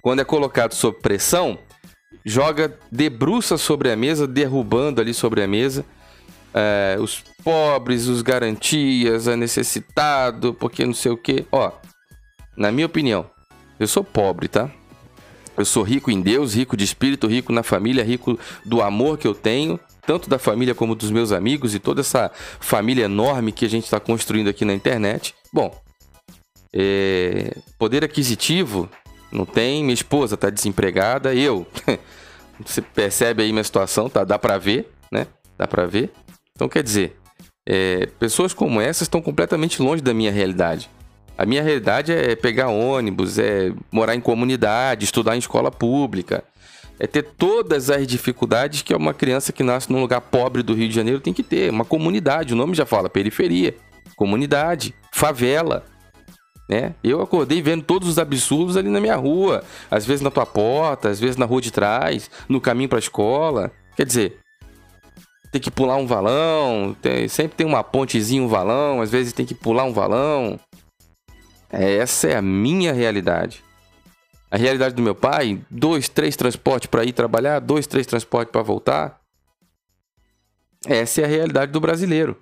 Quando 0.00 0.20
é 0.20 0.24
colocado 0.24 0.72
sob 0.72 1.00
pressão, 1.00 1.58
joga, 2.24 2.78
debruça 2.92 3.58
sobre 3.58 3.90
a 3.90 3.96
mesa, 3.96 4.24
derrubando 4.24 5.00
ali 5.00 5.12
sobre 5.12 5.42
a 5.42 5.48
mesa 5.48 5.84
é, 6.54 6.96
os 7.00 7.22
pobres, 7.42 8.06
os 8.06 8.22
garantias, 8.22 9.28
a 9.28 9.36
necessitado, 9.36 10.54
porque 10.54 10.84
não 10.84 10.94
sei 10.94 11.12
o 11.12 11.16
que. 11.16 11.46
Ó, 11.52 11.72
na 12.56 12.72
minha 12.72 12.86
opinião, 12.86 13.28
eu 13.78 13.86
sou 13.86 14.02
pobre, 14.02 14.48
tá? 14.48 14.70
Eu 15.56 15.64
sou 15.64 15.82
rico 15.82 16.10
em 16.10 16.20
Deus, 16.20 16.54
rico 16.54 16.76
de 16.76 16.84
espírito, 16.84 17.26
rico 17.26 17.52
na 17.52 17.62
família, 17.62 18.04
rico 18.04 18.38
do 18.64 18.80
amor 18.80 19.18
que 19.18 19.26
eu 19.26 19.34
tenho 19.34 19.78
tanto 20.08 20.30
da 20.30 20.38
família 20.38 20.74
como 20.74 20.94
dos 20.94 21.10
meus 21.10 21.32
amigos 21.32 21.74
e 21.74 21.78
toda 21.78 22.00
essa 22.00 22.30
família 22.58 23.04
enorme 23.04 23.52
que 23.52 23.66
a 23.66 23.68
gente 23.68 23.84
está 23.84 24.00
construindo 24.00 24.48
aqui 24.48 24.64
na 24.64 24.72
internet. 24.72 25.34
Bom, 25.52 25.70
é, 26.72 27.54
poder 27.78 28.02
aquisitivo 28.02 28.88
não 29.30 29.44
tem, 29.44 29.82
minha 29.82 29.92
esposa 29.92 30.34
está 30.34 30.48
desempregada, 30.48 31.34
eu. 31.34 31.66
Você 32.64 32.80
percebe 32.80 33.42
aí 33.42 33.52
minha 33.52 33.62
situação, 33.62 34.08
tá? 34.08 34.24
Dá 34.24 34.38
para 34.38 34.56
ver, 34.56 34.90
né? 35.12 35.26
Dá 35.58 35.66
para 35.66 35.84
ver. 35.84 36.10
Então 36.58 36.68
quer 36.68 36.82
dizer, 36.82 37.16
é, 37.64 38.06
pessoas 38.18 38.52
como 38.52 38.80
essas 38.80 39.02
estão 39.02 39.22
completamente 39.22 39.80
longe 39.80 40.02
da 40.02 40.12
minha 40.12 40.32
realidade. 40.32 40.90
A 41.36 41.46
minha 41.46 41.62
realidade 41.62 42.10
é 42.10 42.34
pegar 42.34 42.66
ônibus, 42.66 43.38
é 43.38 43.72
morar 43.92 44.16
em 44.16 44.20
comunidade, 44.20 45.04
estudar 45.04 45.36
em 45.36 45.38
escola 45.38 45.70
pública, 45.70 46.42
é 46.98 47.06
ter 47.06 47.22
todas 47.22 47.90
as 47.90 48.04
dificuldades 48.08 48.82
que 48.82 48.92
uma 48.92 49.14
criança 49.14 49.52
que 49.52 49.62
nasce 49.62 49.92
num 49.92 50.00
lugar 50.00 50.20
pobre 50.20 50.64
do 50.64 50.74
Rio 50.74 50.88
de 50.88 50.94
Janeiro 50.96 51.20
tem 51.20 51.32
que 51.32 51.44
ter. 51.44 51.70
Uma 51.70 51.84
comunidade, 51.84 52.54
o 52.54 52.56
nome 52.56 52.74
já 52.74 52.84
fala, 52.84 53.08
periferia, 53.08 53.76
comunidade, 54.16 54.92
favela. 55.12 55.84
Né? 56.68 56.92
Eu 57.04 57.22
acordei 57.22 57.62
vendo 57.62 57.84
todos 57.84 58.08
os 58.08 58.18
absurdos 58.18 58.76
ali 58.76 58.88
na 58.88 59.00
minha 59.00 59.14
rua, 59.14 59.62
às 59.88 60.04
vezes 60.04 60.22
na 60.22 60.30
tua 60.32 60.44
porta, 60.44 61.08
às 61.08 61.20
vezes 61.20 61.36
na 61.36 61.46
rua 61.46 61.60
de 61.60 61.70
trás, 61.70 62.28
no 62.48 62.60
caminho 62.60 62.88
para 62.88 62.98
a 62.98 63.06
escola. 63.06 63.70
Quer 63.96 64.04
dizer, 64.04 64.40
tem 65.50 65.60
que 65.60 65.70
pular 65.70 65.96
um 65.96 66.06
valão, 66.06 66.96
tem, 67.00 67.28
sempre 67.28 67.56
tem 67.56 67.66
uma 67.66 67.82
pontezinha, 67.82 68.42
um 68.42 68.48
valão, 68.48 69.00
às 69.00 69.10
vezes 69.10 69.32
tem 69.32 69.46
que 69.46 69.54
pular 69.54 69.84
um 69.84 69.92
valão. 69.92 70.58
Essa 71.70 72.28
é 72.28 72.36
a 72.36 72.42
minha 72.42 72.92
realidade. 72.92 73.62
A 74.50 74.56
realidade 74.56 74.94
do 74.94 75.02
meu 75.02 75.14
pai, 75.14 75.60
dois, 75.70 76.08
três 76.08 76.34
transportes 76.36 76.88
para 76.88 77.04
ir 77.04 77.12
trabalhar, 77.12 77.60
dois, 77.60 77.86
três 77.86 78.06
transportes 78.06 78.50
para 78.50 78.62
voltar. 78.62 79.20
Essa 80.86 81.22
é 81.22 81.24
a 81.24 81.28
realidade 81.28 81.72
do 81.72 81.80
brasileiro. 81.80 82.40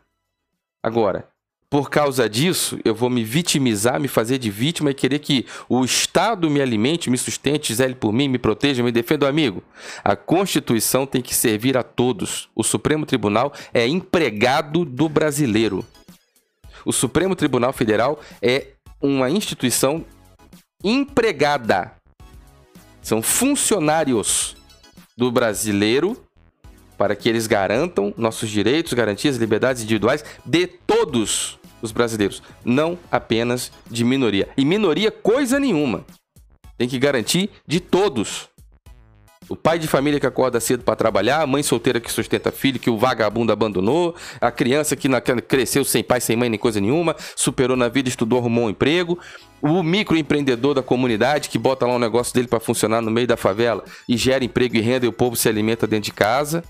Agora, 0.83 1.29
por 1.69 1.91
causa 1.91 2.29
disso, 2.29 2.79
eu 2.85 2.95
vou 2.95 3.11
me 3.11 3.25
vitimizar, 3.25 4.01
me 4.01 4.07
fazer 4.07 4.39
de 4.39 4.51
vítima 4.51 4.91
e 4.91 4.95
querer 4.95 5.19
que 5.19 5.47
o 5.69 5.85
Estado 5.85 6.49
me 6.49 6.61
alimente, 6.61 7.11
me 7.11 7.19
sustente, 7.19 7.75
zele 7.75 7.95
por 7.95 8.13
mim, 8.13 8.29
me 8.29 8.39
proteja, 8.39 8.85
me 8.85 8.93
defenda, 8.93 9.29
amigo. 9.29 9.63
A 10.05 10.15
Constituição 10.15 11.05
tem 11.05 11.21
que 11.21 11.35
servir 11.35 11.77
a 11.77 11.83
todos. 11.83 12.49
O 12.55 12.63
Supremo 12.63 13.05
Tribunal 13.05 13.53
é 13.75 13.87
empregado 13.87 14.85
do 14.85 15.09
brasileiro. 15.09 15.85
O 16.85 16.93
Supremo 16.93 17.35
Tribunal 17.35 17.73
Federal 17.73 18.21
é 18.41 18.69
uma 19.03 19.29
instituição 19.29 20.05
empregada. 20.85 21.93
São 23.03 23.21
funcionários 23.21 24.57
do 25.17 25.33
brasileiro 25.33 26.17
para 26.97 27.15
que 27.15 27.29
eles 27.29 27.47
garantam 27.47 28.15
nossos 28.17 28.49
direitos, 28.51 28.93
garantias 28.93 29.37
liberdades 29.37 29.83
individuais 29.83 30.25
de 30.45 30.67
todos. 30.67 31.56
Os 31.83 31.93
brasileiros, 31.93 32.43
não 32.65 32.99
apenas 33.11 33.71
de 33.91 34.05
minoria. 34.05 34.49
E 34.57 34.65
minoria 34.65 35.11
coisa 35.11 35.59
nenhuma. 35.59 36.05
Tem 36.77 36.89
que 36.89 36.99
garantir 36.99 37.51
de 37.67 37.81
todos. 37.81 38.49
O 39.49 39.55
pai 39.55 39.79
de 39.79 39.87
família 39.87 40.19
que 40.19 40.27
acorda 40.27 40.59
cedo 40.59 40.83
para 40.83 40.97
trabalhar, 40.97 41.41
a 41.41 41.47
mãe 41.47 41.63
solteira 41.63 42.01
que 42.01 42.11
sustenta 42.11 42.51
filho, 42.51 42.81
que 42.81 42.91
o 42.91 42.99
vagabundo 42.99 43.53
abandonou, 43.53 44.15
a 44.41 44.51
criança 44.51 44.97
que 44.97 45.09
cresceu 45.47 45.85
sem 45.85 46.03
pai, 46.03 46.21
sem 46.21 46.37
mãe, 46.37 46.49
nem 46.49 46.59
coisa 46.59 46.81
nenhuma, 46.81 47.15
superou 47.37 47.77
na 47.77 47.89
vida, 47.89 48.09
estudou, 48.09 48.41
arrumou 48.41 48.65
um 48.65 48.71
emprego, 48.71 49.17
o 49.63 49.85
microempreendedor 49.85 50.75
da 50.75 50.83
comunidade 50.83 51.49
que 51.49 51.59
bota 51.59 51.87
lá 51.87 51.95
um 51.95 51.99
negócio 51.99 52.35
dele 52.35 52.49
para 52.49 52.59
funcionar 52.59 53.01
no 53.01 53.11
meio 53.11 53.29
da 53.29 53.37
favela 53.37 53.85
e 54.09 54.17
gera 54.17 54.45
emprego 54.45 54.77
e 54.77 54.81
renda 54.81 55.07
e 55.07 55.09
o 55.09 55.13
povo 55.13 55.37
se 55.37 55.49
alimenta 55.49 55.87
dentro 55.87 56.07
de 56.07 56.13
casa, 56.13 56.65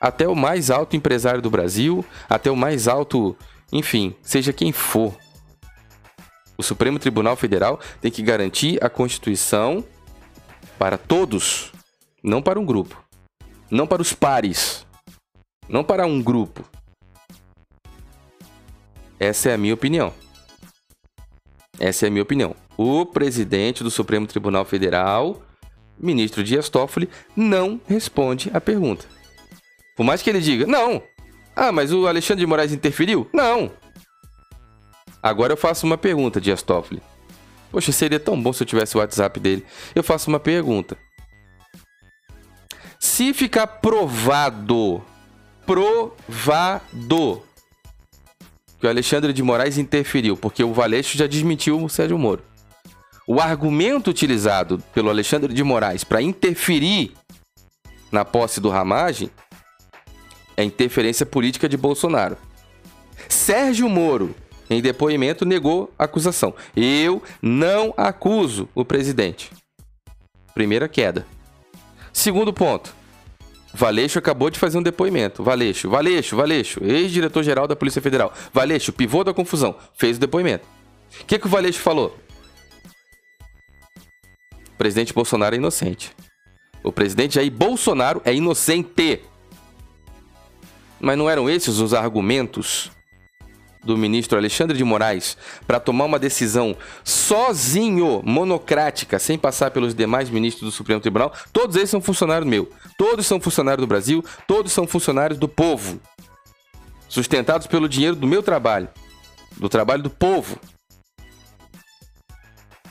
até 0.00 0.26
o 0.28 0.34
mais 0.34 0.70
alto 0.70 0.96
empresário 0.96 1.40
do 1.40 1.50
Brasil, 1.50 2.04
até 2.28 2.50
o 2.50 2.56
mais 2.56 2.88
alto, 2.88 3.36
enfim, 3.72 4.14
seja 4.22 4.52
quem 4.52 4.72
for. 4.72 5.16
O 6.56 6.62
Supremo 6.62 6.98
Tribunal 6.98 7.36
Federal 7.36 7.78
tem 8.00 8.10
que 8.10 8.22
garantir 8.22 8.82
a 8.82 8.90
Constituição 8.90 9.84
para 10.78 10.98
todos, 10.98 11.72
não 12.22 12.42
para 12.42 12.58
um 12.58 12.64
grupo, 12.64 13.02
não 13.70 13.86
para 13.86 14.02
os 14.02 14.12
pares, 14.12 14.86
não 15.68 15.84
para 15.84 16.06
um 16.06 16.22
grupo. 16.22 16.64
Essa 19.20 19.50
é 19.50 19.54
a 19.54 19.58
minha 19.58 19.74
opinião. 19.74 20.12
Essa 21.78 22.06
é 22.06 22.08
a 22.08 22.10
minha 22.10 22.22
opinião. 22.22 22.56
O 22.76 23.04
presidente 23.04 23.84
do 23.84 23.90
Supremo 23.90 24.26
Tribunal 24.26 24.64
Federal, 24.64 25.42
ministro 25.98 26.42
Dias 26.42 26.68
Toffoli, 26.68 27.08
não 27.36 27.80
responde 27.86 28.50
a 28.54 28.60
pergunta. 28.60 29.06
Por 29.96 30.04
mais 30.04 30.22
que 30.22 30.30
ele 30.30 30.40
diga, 30.40 30.66
não. 30.66 31.02
Ah, 31.60 31.72
mas 31.72 31.92
o 31.92 32.06
Alexandre 32.06 32.44
de 32.44 32.46
Moraes 32.46 32.72
interferiu? 32.72 33.28
Não. 33.34 33.72
Agora 35.20 35.54
eu 35.54 35.56
faço 35.56 35.84
uma 35.84 35.98
pergunta, 35.98 36.40
Dias 36.40 36.62
Toffoli. 36.62 37.02
Poxa, 37.72 37.90
seria 37.90 38.20
tão 38.20 38.40
bom 38.40 38.52
se 38.52 38.62
eu 38.62 38.66
tivesse 38.66 38.96
o 38.96 39.00
WhatsApp 39.00 39.40
dele. 39.40 39.66
Eu 39.92 40.04
faço 40.04 40.30
uma 40.30 40.38
pergunta. 40.38 40.96
Se 43.00 43.34
ficar 43.34 43.66
provado, 43.66 45.02
provado, 45.66 47.42
que 48.78 48.86
o 48.86 48.88
Alexandre 48.88 49.32
de 49.32 49.42
Moraes 49.42 49.78
interferiu, 49.78 50.36
porque 50.36 50.62
o 50.62 50.72
Valeixo 50.72 51.18
já 51.18 51.26
desmentiu 51.26 51.82
o 51.82 51.88
Sérgio 51.88 52.16
Moro. 52.16 52.44
O 53.26 53.40
argumento 53.40 54.10
utilizado 54.10 54.78
pelo 54.94 55.10
Alexandre 55.10 55.52
de 55.52 55.64
Moraes 55.64 56.04
para 56.04 56.22
interferir 56.22 57.14
na 58.12 58.24
posse 58.24 58.60
do 58.60 58.68
Ramagem 58.68 59.28
é 60.58 60.64
interferência 60.64 61.24
política 61.24 61.68
de 61.68 61.76
Bolsonaro. 61.76 62.36
Sérgio 63.28 63.88
Moro 63.88 64.34
em 64.70 64.82
depoimento, 64.82 65.44
negou 65.44 65.92
a 65.98 66.04
acusação. 66.04 66.54
Eu 66.76 67.22
não 67.40 67.94
acuso 67.96 68.68
o 68.74 68.84
presidente. 68.84 69.50
Primeira 70.54 70.88
queda. 70.88 71.26
Segundo 72.12 72.52
ponto. 72.52 72.94
Valeixo 73.72 74.18
acabou 74.18 74.50
de 74.50 74.58
fazer 74.58 74.78
um 74.78 74.82
depoimento. 74.82 75.42
Valeixo, 75.42 75.88
Valeixo, 75.88 76.36
Valeixo, 76.36 76.80
ex-diretor-geral 76.82 77.66
da 77.66 77.76
Polícia 77.76 78.02
Federal. 78.02 78.32
Valeixo, 78.52 78.92
pivô 78.92 79.22
da 79.22 79.32
confusão, 79.32 79.76
fez 79.94 80.16
o 80.16 80.20
depoimento. 80.20 80.66
O 81.20 81.24
que, 81.24 81.38
que 81.38 81.46
o 81.46 81.50
Valeixo 81.50 81.80
falou? 81.80 82.16
O 84.74 84.76
presidente 84.78 85.14
Bolsonaro 85.14 85.54
é 85.54 85.58
inocente. 85.58 86.12
O 86.82 86.92
presidente 86.92 87.36
Jair 87.36 87.50
Bolsonaro 87.50 88.20
é 88.24 88.34
inocente. 88.34 89.22
Mas 91.00 91.16
não 91.16 91.28
eram 91.28 91.48
esses 91.48 91.78
os 91.78 91.94
argumentos 91.94 92.90
do 93.84 93.96
ministro 93.96 94.36
Alexandre 94.36 94.76
de 94.76 94.84
Moraes 94.84 95.36
para 95.66 95.80
tomar 95.80 96.04
uma 96.04 96.18
decisão 96.18 96.76
sozinho, 97.04 98.22
monocrática, 98.24 99.18
sem 99.18 99.38
passar 99.38 99.70
pelos 99.70 99.94
demais 99.94 100.28
ministros 100.28 100.70
do 100.70 100.76
Supremo 100.76 101.00
Tribunal, 101.00 101.32
todos 101.52 101.76
eles 101.76 101.90
são 101.90 102.00
funcionários 102.00 102.48
meu. 102.48 102.70
Todos 102.96 103.26
são 103.26 103.40
funcionários 103.40 103.80
do 103.80 103.88
Brasil, 103.88 104.24
todos 104.46 104.72
são 104.72 104.86
funcionários 104.86 105.38
do 105.38 105.48
povo. 105.48 106.00
Sustentados 107.08 107.66
pelo 107.66 107.88
dinheiro 107.88 108.16
do 108.16 108.26
meu 108.26 108.42
trabalho, 108.42 108.88
do 109.56 109.68
trabalho 109.68 110.02
do 110.02 110.10
povo. 110.10 110.58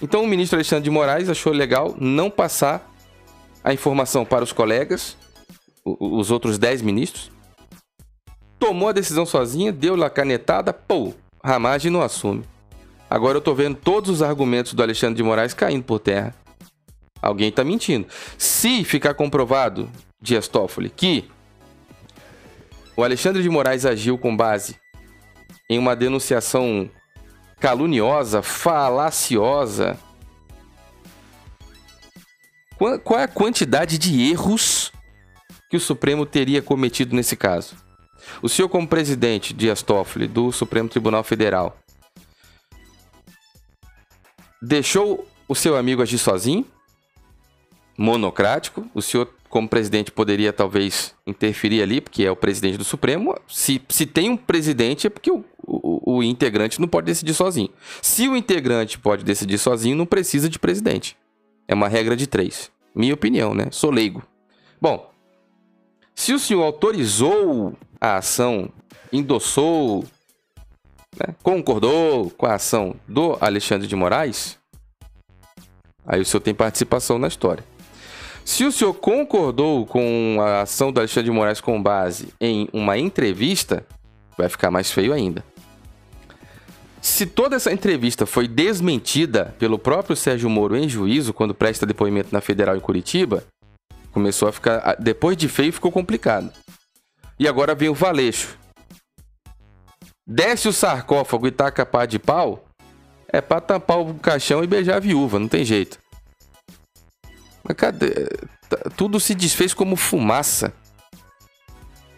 Então 0.02 0.24
o 0.24 0.28
ministro 0.28 0.58
Alexandre 0.58 0.84
de 0.84 0.90
Moraes 0.90 1.30
achou 1.30 1.52
legal 1.52 1.96
não 2.00 2.30
passar 2.30 2.92
a 3.64 3.74
informação 3.74 4.24
para 4.24 4.44
os 4.44 4.52
colegas, 4.52 5.18
os 5.84 6.32
outros 6.32 6.58
10 6.58 6.82
ministros, 6.82 7.32
tomou 8.60 8.90
a 8.90 8.92
decisão 8.92 9.26
sozinha, 9.26 9.72
deu 9.72 10.02
a 10.04 10.10
canetada, 10.10 10.74
pô, 10.74 11.14
Ramagem 11.44 11.92
não 11.92 12.02
assume. 12.02 12.44
Agora 13.10 13.38
eu 13.38 13.42
tô 13.42 13.54
vendo 13.56 13.76
todos 13.76 14.10
os 14.10 14.22
argumentos 14.22 14.74
do 14.74 14.84
Alexandre 14.84 15.16
de 15.16 15.24
Moraes 15.24 15.54
caindo 15.54 15.84
por 15.84 16.00
terra. 16.00 16.36
Alguém 17.22 17.52
tá 17.52 17.64
mentindo. 17.64 18.08
Se 18.38 18.84
ficar 18.84 19.14
comprovado, 19.14 19.90
Dias 20.22 20.48
Toffoli, 20.48 20.90
que 20.90 21.30
o 22.96 23.04
Alexandre 23.04 23.42
de 23.42 23.50
Moraes 23.50 23.86
agiu 23.86 24.18
com 24.18 24.36
base 24.36 24.76
em 25.70 25.80
uma 25.80 25.96
denunciação 25.96 26.90
caluniosa, 27.60 28.42
falaciosa, 28.42 29.98
qual 33.04 33.20
é 33.20 33.24
a 33.24 33.28
quantidade 33.28 33.98
de 33.98 34.30
erros 34.30 34.92
que 35.70 35.78
o 35.78 35.80
Supremo 35.80 36.26
teria 36.26 36.62
cometido 36.62 37.16
nesse 37.16 37.36
caso? 37.36 37.76
O 38.42 38.50
senhor, 38.50 38.70
como 38.70 38.88
presidente, 38.88 39.54
Dias 39.54 39.82
Toffoli, 39.82 40.28
do 40.28 40.52
Supremo 40.52 40.90
Tribunal 40.90 41.24
Federal, 41.24 41.78
deixou 44.62 45.28
o 45.48 45.56
seu 45.56 45.76
amigo 45.76 46.02
agir 46.02 46.18
sozinho? 46.18 46.66
Monocrático? 47.98 48.86
O 48.94 49.02
senhor, 49.02 49.30
como 49.50 49.68
presidente, 49.68 50.12
poderia 50.12 50.54
talvez 50.54 51.16
interferir 51.26 51.82
ali, 51.82 52.00
porque 52.00 52.24
é 52.24 52.32
o 52.32 52.36
presidente 52.36 52.78
do 52.78 52.84
Supremo. 52.84 53.36
Se, 53.48 53.82
se 53.90 54.06
tem 54.06 54.30
um 54.30 54.38
presidente, 54.38 55.08
é 55.08 55.10
porque 55.10 55.32
o, 55.32 55.44
o, 55.66 56.18
o 56.18 56.24
integrante 56.24 56.80
não 56.80 56.88
pode 56.88 57.06
decidir 57.06 57.34
sozinho. 57.34 57.70
Se 58.02 58.28
o 58.28 58.36
integrante 58.36 59.00
pode 59.00 59.24
decidir 59.24 59.58
sozinho, 59.58 59.96
não 59.96 60.06
precisa 60.06 60.48
de 60.50 60.60
presidente. 60.60 61.18
É 61.68 61.74
uma 61.74 61.88
regra 61.88 62.16
de 62.16 62.28
três. 62.28 62.72
Minha 62.94 63.14
opinião, 63.14 63.54
né? 63.54 63.68
Sou 63.72 63.92
leigo. 63.92 64.24
Bom, 64.80 65.12
se 66.18 66.34
o 66.34 66.40
senhor 66.40 66.64
autorizou 66.64 67.78
a 68.02 68.18
ação, 68.18 68.70
endossou, 69.14 70.04
né, 71.16 71.36
concordou 71.44 72.32
com 72.32 72.48
a 72.48 72.56
ação 72.56 72.96
do 73.08 73.38
Alexandre 73.40 73.88
de 73.88 73.96
Moraes, 73.96 74.58
aí 76.08 76.20
o 76.20 76.26
senhor 76.26 76.42
tem 76.42 76.56
participação 76.56 77.20
na 77.20 77.28
história. 77.28 77.64
Se 78.44 78.66
o 78.66 78.72
senhor 78.72 78.96
concordou 78.96 79.86
com 79.86 80.40
a 80.42 80.62
ação 80.64 80.92
do 80.92 81.00
Alexandre 81.00 81.30
de 81.30 81.36
Moraes 81.36 81.62
com 81.62 81.82
base 81.82 82.34
em 82.42 82.68
uma 82.74 82.98
entrevista, 82.98 83.86
vai 84.36 84.50
ficar 84.50 84.72
mais 84.72 84.92
feio 84.92 85.14
ainda. 85.14 85.46
Se 87.00 87.28
toda 87.28 87.56
essa 87.56 87.72
entrevista 87.72 88.26
foi 88.26 88.48
desmentida 88.48 89.56
pelo 89.60 89.78
próprio 89.78 90.16
Sérgio 90.16 90.50
Moro 90.50 90.76
em 90.76 90.90
juízo, 90.90 91.32
quando 91.32 91.54
presta 91.54 91.86
depoimento 91.86 92.30
na 92.32 92.42
Federal 92.42 92.76
em 92.76 92.80
Curitiba, 92.80 93.46
começou 94.18 94.48
a 94.48 94.52
ficar. 94.52 94.96
Depois 94.98 95.38
de 95.38 95.48
feio, 95.48 95.72
ficou 95.72 95.92
complicado. 95.92 96.52
E 97.40 97.48
agora 97.48 97.76
vem 97.76 97.88
o 97.88 97.94
Valeixo. 97.94 98.58
Desce 100.26 100.68
o 100.68 100.74
sarcófago 100.74 101.48
e 101.48 101.52
taca 101.52 101.86
pá 101.86 102.06
de 102.08 102.18
pau, 102.18 102.66
é 103.30 103.40
pra 103.40 103.62
tampar 103.62 104.00
o 104.00 104.16
caixão 104.16 104.64
e 104.64 104.68
beijar 104.68 104.98
a 104.98 105.00
viúva, 105.00 105.40
não 105.40 105.48
tem 105.48 105.64
jeito. 105.64 106.00
Mas 107.64 107.78
cadê? 107.78 108.28
Tudo 108.98 109.20
se 109.20 109.36
desfez 109.36 109.74
como 109.74 109.96
fumaça. 109.96 110.74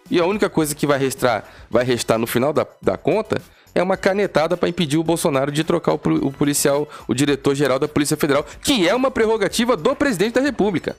E 0.10 0.20
a 0.20 0.26
única 0.26 0.50
coisa 0.50 0.74
que 0.74 0.88
vai 0.88 0.98
restar, 0.98 1.44
vai 1.70 1.84
restar 1.84 2.18
no 2.18 2.26
final 2.26 2.52
da, 2.52 2.66
da 2.82 2.98
conta 2.98 3.40
é 3.76 3.84
uma 3.84 3.98
canetada 3.98 4.58
para 4.58 4.70
impedir 4.70 4.98
o 4.98 5.04
Bolsonaro 5.04 5.52
de 5.52 5.64
trocar 5.64 5.94
o, 5.94 6.00
o 6.28 6.32
policial, 6.32 6.88
o 7.08 7.14
diretor-geral 7.14 7.78
da 7.78 7.88
Polícia 7.88 8.18
Federal, 8.18 8.44
que 8.64 8.88
é 8.88 8.96
uma 8.96 9.12
prerrogativa 9.12 9.78
do 9.78 9.96
presidente 9.96 10.34
da 10.34 10.42
República. 10.42 10.96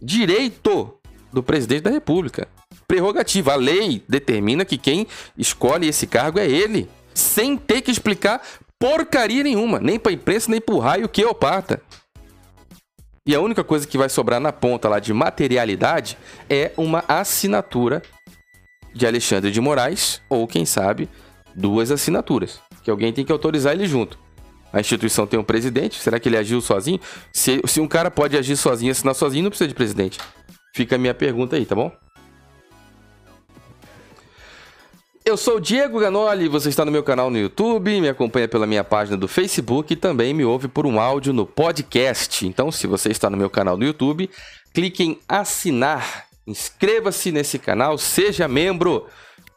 Direito 0.00 0.94
do 1.32 1.42
presidente 1.42 1.82
da 1.82 1.90
República 1.90 2.48
prerrogativa. 2.86 3.52
A 3.52 3.56
lei 3.56 4.02
determina 4.08 4.64
que 4.64 4.76
quem 4.76 5.06
escolhe 5.38 5.88
esse 5.88 6.06
cargo 6.06 6.38
é 6.38 6.48
ele, 6.48 6.88
sem 7.14 7.56
ter 7.56 7.82
que 7.82 7.90
explicar 7.90 8.42
porcaria 8.78 9.44
nenhuma, 9.44 9.78
nem 9.78 9.98
para 9.98 10.12
imprensa, 10.12 10.50
nem 10.50 10.60
para 10.60 10.74
o 10.74 10.78
raio 10.78 11.08
que 11.08 11.22
parta. 11.34 11.82
E 13.26 13.34
a 13.34 13.40
única 13.40 13.62
coisa 13.62 13.86
que 13.86 13.98
vai 13.98 14.08
sobrar 14.08 14.40
na 14.40 14.52
ponta 14.52 14.88
lá 14.88 14.98
de 14.98 15.12
materialidade 15.12 16.16
é 16.48 16.72
uma 16.76 17.04
assinatura 17.06 18.02
de 18.94 19.06
Alexandre 19.06 19.52
de 19.52 19.60
Moraes, 19.60 20.20
ou 20.28 20.48
quem 20.48 20.64
sabe, 20.64 21.08
duas 21.54 21.90
assinaturas, 21.90 22.60
que 22.82 22.90
alguém 22.90 23.12
tem 23.12 23.24
que 23.24 23.30
autorizar 23.30 23.74
ele 23.74 23.86
junto. 23.86 24.18
A 24.72 24.80
instituição 24.80 25.26
tem 25.26 25.38
um 25.38 25.44
presidente, 25.44 26.00
será 26.00 26.20
que 26.20 26.28
ele 26.28 26.36
agiu 26.36 26.60
sozinho? 26.60 27.00
Se, 27.32 27.60
se 27.66 27.80
um 27.80 27.88
cara 27.88 28.10
pode 28.10 28.36
agir 28.36 28.56
sozinho, 28.56 28.92
assinar 28.92 29.14
sozinho, 29.14 29.44
não 29.44 29.50
precisa 29.50 29.68
de 29.68 29.74
presidente. 29.74 30.18
Fica 30.74 30.94
a 30.94 30.98
minha 30.98 31.14
pergunta 31.14 31.56
aí, 31.56 31.66
tá 31.66 31.74
bom? 31.74 31.90
Eu 35.24 35.36
sou 35.36 35.56
o 35.56 35.60
Diego 35.60 36.00
Ganoli, 36.00 36.48
você 36.48 36.70
está 36.70 36.84
no 36.84 36.90
meu 36.90 37.02
canal 37.02 37.30
no 37.30 37.38
YouTube, 37.38 38.00
me 38.00 38.08
acompanha 38.08 38.48
pela 38.48 38.66
minha 38.66 38.82
página 38.82 39.16
do 39.16 39.28
Facebook 39.28 39.92
e 39.92 39.96
também 39.96 40.32
me 40.32 40.44
ouve 40.44 40.66
por 40.66 40.86
um 40.86 40.98
áudio 40.98 41.32
no 41.32 41.46
podcast. 41.46 42.46
Então, 42.46 42.72
se 42.72 42.86
você 42.86 43.10
está 43.10 43.28
no 43.28 43.36
meu 43.36 43.50
canal 43.50 43.76
no 43.76 43.84
YouTube, 43.84 44.30
clique 44.72 45.04
em 45.04 45.20
assinar, 45.28 46.24
inscreva-se 46.46 47.30
nesse 47.30 47.58
canal, 47.58 47.98
seja 47.98 48.48
membro. 48.48 49.06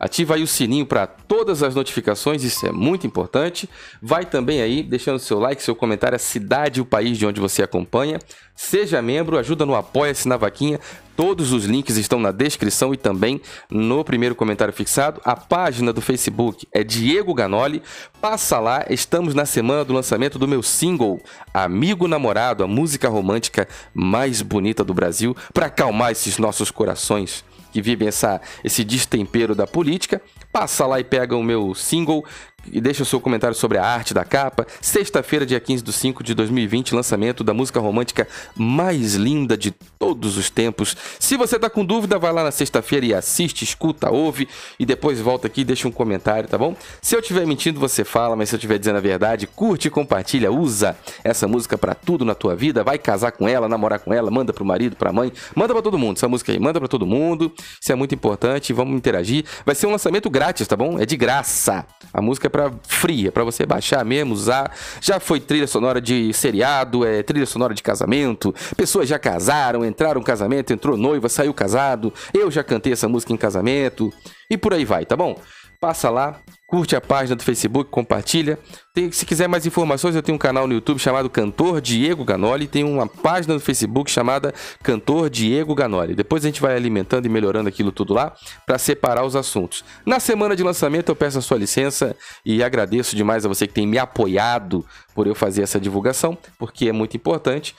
Ativa 0.04 0.36
aí 0.36 0.44
o 0.44 0.48
sininho 0.48 0.86
para 0.86 1.08
todas 1.08 1.64
as 1.64 1.76
notificações, 1.76 2.44
isso 2.44 2.68
é 2.68 2.74
muito 2.74 3.08
importante. 3.08 3.70
Vai 4.02 4.26
também 4.26 4.62
aí 4.62 4.84
deixando 4.84 5.18
seu 5.18 5.40
like, 5.40 5.64
seu 5.64 5.74
comentário, 5.74 6.18
a 6.18 6.20
cidade 6.20 6.80
e 6.80 6.82
o 6.82 6.86
país 6.86 7.18
de 7.18 7.26
onde 7.26 7.40
você 7.40 7.64
acompanha. 7.64 8.20
Seja 8.54 9.02
membro, 9.02 9.38
ajuda 9.38 9.66
no 9.66 9.74
Apoia-se 9.74 10.28
na 10.28 10.36
Vaquinha. 10.36 10.78
Todos 11.16 11.54
os 11.54 11.64
links 11.64 11.96
estão 11.96 12.20
na 12.20 12.34
descrição 12.34 12.94
e 12.94 12.98
também 12.98 13.40
no 13.72 14.04
primeiro 14.04 14.36
comentário 14.36 14.74
fixado. 14.74 15.22
A 15.24 15.38
página 15.38 15.94
do 15.94 16.02
Facebook 16.02 16.68
é 16.74 16.84
Diego 16.84 17.34
Ganoli. 17.34 17.82
Passa 18.20 18.60
lá, 18.60 18.86
estamos 18.90 19.34
na 19.34 19.46
semana 19.46 19.86
do 19.86 19.94
lançamento 19.94 20.38
do 20.38 20.50
meu 20.50 20.62
single 20.62 21.22
Amigo 21.54 22.10
Namorado, 22.10 22.62
a 22.62 22.68
música 22.68 23.08
romântica 23.08 23.70
mais 23.94 24.42
bonita 24.42 24.84
do 24.84 24.94
Brasil, 24.94 25.34
para 25.54 25.68
acalmar 25.68 26.12
esses 26.12 26.38
nossos 26.38 26.70
corações 26.70 27.46
que 27.74 27.82
vivem 27.82 28.08
essa, 28.08 28.40
esse 28.64 28.84
destempero 28.84 29.56
da 29.56 29.66
política. 29.66 30.22
Passa 30.52 30.86
lá 30.86 31.00
e 31.00 31.04
pega 31.04 31.36
o 31.36 31.44
meu 31.44 31.74
single 31.74 32.24
e 32.72 32.80
deixa 32.80 33.04
o 33.04 33.06
seu 33.06 33.20
comentário 33.20 33.56
sobre 33.56 33.78
a 33.78 33.86
arte 33.86 34.14
da 34.14 34.24
capa. 34.24 34.66
Sexta-feira, 34.82 35.46
dia 35.46 35.60
15 35.60 35.84
de 35.84 35.94
5 35.94 36.24
de 36.24 36.34
2020, 36.34 36.96
lançamento 36.96 37.44
da 37.44 37.54
música 37.54 37.80
romântica 37.80 38.28
mais 38.56 39.16
linda 39.16 39.58
de 39.58 39.72
todos 39.72 40.38
os 40.38 40.50
tempos. 40.50 40.96
Se 41.20 41.38
você 41.38 41.60
tá 41.60 41.70
com 41.70 41.86
dúvida, 41.86 42.18
vai 42.20 42.32
lá 42.32 42.44
na 42.44 42.52
sexta-feira 42.52 43.06
e 43.06 43.14
assiste, 43.14 43.64
escuta, 43.64 44.12
ouve 44.12 44.48
e 44.80 44.86
depois 44.86 45.20
volta 45.20 45.48
aqui 45.48 45.62
e 45.62 45.66
deixa 45.66 45.88
um 45.88 45.92
comentário, 45.92 46.48
tá 46.48 46.58
bom? 46.58 46.76
Se 47.02 47.16
eu 47.16 47.20
estiver 47.20 47.46
mentindo, 47.46 47.80
você 47.80 48.04
fala, 48.04 48.36
mas 48.36 48.50
se 48.50 48.56
eu 48.56 48.58
estiver 48.58 48.78
dizendo 48.78 48.98
a 48.98 49.02
verdade, 49.02 49.48
curte, 49.48 49.90
compartilha, 49.90 50.52
usa 50.52 50.96
essa 51.24 51.48
música 51.48 51.78
para 51.78 51.94
tudo 51.94 52.26
na 52.26 52.36
tua 52.36 52.56
vida. 52.56 52.84
Vai 52.84 52.98
casar 52.98 53.32
com 53.32 53.48
ela, 53.48 53.68
namorar 53.68 54.00
com 54.00 54.14
ela, 54.14 54.30
manda 54.30 54.54
pro 54.54 54.66
marido, 54.66 54.96
pra 54.96 55.12
mãe, 55.12 55.32
manda 55.56 55.74
para 55.74 55.82
todo 55.82 55.98
mundo 55.98 56.18
essa 56.18 56.28
música 56.28 56.52
aí, 56.52 56.60
manda 56.60 56.80
para 56.80 56.88
todo 56.88 57.06
mundo. 57.06 57.52
Isso 57.82 57.92
é 57.92 57.96
muito 57.96 58.16
importante, 58.16 58.74
vamos 58.74 58.96
interagir. 58.96 59.46
Vai 59.66 59.76
ser 59.76 59.88
um 59.88 59.92
lançamento 59.92 60.30
grátis, 60.30 60.68
tá 60.68 60.76
bom? 60.76 61.00
É 61.00 61.06
de 61.06 61.18
graça. 61.18 61.86
A 62.14 62.22
música 62.22 62.48
é 62.48 62.50
pra 62.54 62.72
fria, 62.84 63.32
para 63.32 63.44
você 63.44 63.66
baixar 63.66 64.06
mesmo, 64.06 64.32
usar. 64.32 64.72
Já 65.02 65.20
foi 65.20 65.40
trilha 65.40 65.66
sonora 65.66 66.00
de 66.00 66.32
seriado, 66.34 67.04
é 67.04 67.24
trilha 67.24 67.48
sonora 67.48 67.74
de 67.74 67.82
casamento. 67.82 68.54
Pessoas 68.78 69.10
já 69.10 69.18
casaram, 69.18 69.84
entraram 69.84 70.22
no 70.22 70.26
casamento, 70.26 70.72
entrou 70.72 70.96
noiva, 70.96 71.28
saiu 71.28 71.52
casado. 71.52 72.14
Eu 72.32 72.52
já 72.52 72.64
cantei 72.64 72.94
essa 72.94 73.10
música 73.10 73.34
em 73.34 73.38
casamento. 73.38 74.14
E 74.50 74.56
por 74.56 74.72
aí 74.72 74.86
vai, 74.86 75.04
tá 75.04 75.18
bom? 75.18 75.36
Passa 75.82 76.12
lá, 76.12 76.40
curte 76.74 76.96
a 76.96 77.02
página 77.02 77.36
do 77.36 77.44
Facebook, 77.44 77.92
compartilha. 77.92 78.58
Tem, 78.96 79.12
se 79.12 79.28
quiser 79.28 79.48
mais 79.48 79.64
informações, 79.64 80.16
eu 80.16 80.24
tenho 80.24 80.38
um 80.38 80.40
canal 80.40 80.66
no 80.66 80.74
YouTube 80.74 80.98
chamado 80.98 81.30
Cantor 81.30 81.80
Diego 81.80 82.26
Ganoli, 82.26 82.66
tem 82.66 82.84
uma 82.84 83.06
página 83.06 83.54
no 83.54 83.60
Facebook 83.60 84.10
chamada 84.10 84.52
Cantor 84.82 85.30
Diego 85.30 85.76
Ganoli. 85.76 86.16
Depois 86.16 86.44
a 86.44 86.48
gente 86.48 86.60
vai 86.60 86.76
alimentando 86.76 87.28
e 87.28 87.30
melhorando 87.30 87.70
aquilo 87.70 87.92
tudo 87.92 88.16
lá 88.16 88.34
para 88.66 88.80
separar 88.80 89.24
os 89.24 89.36
assuntos. 89.36 89.86
Na 90.04 90.20
semana 90.20 90.56
de 90.56 90.64
lançamento 90.64 91.10
eu 91.10 91.16
peço 91.16 91.38
a 91.38 91.42
sua 91.44 91.60
licença 91.60 92.16
e 92.44 92.64
agradeço 92.64 93.16
demais 93.16 93.46
a 93.46 93.48
você 93.48 93.68
que 93.68 93.74
tem 93.76 93.86
me 93.86 94.00
apoiado 94.00 94.84
por 95.14 95.28
eu 95.28 95.36
fazer 95.36 95.62
essa 95.62 95.80
divulgação, 95.80 96.36
porque 96.58 96.90
é 96.90 96.92
muito 96.92 97.16
importante. 97.16 97.76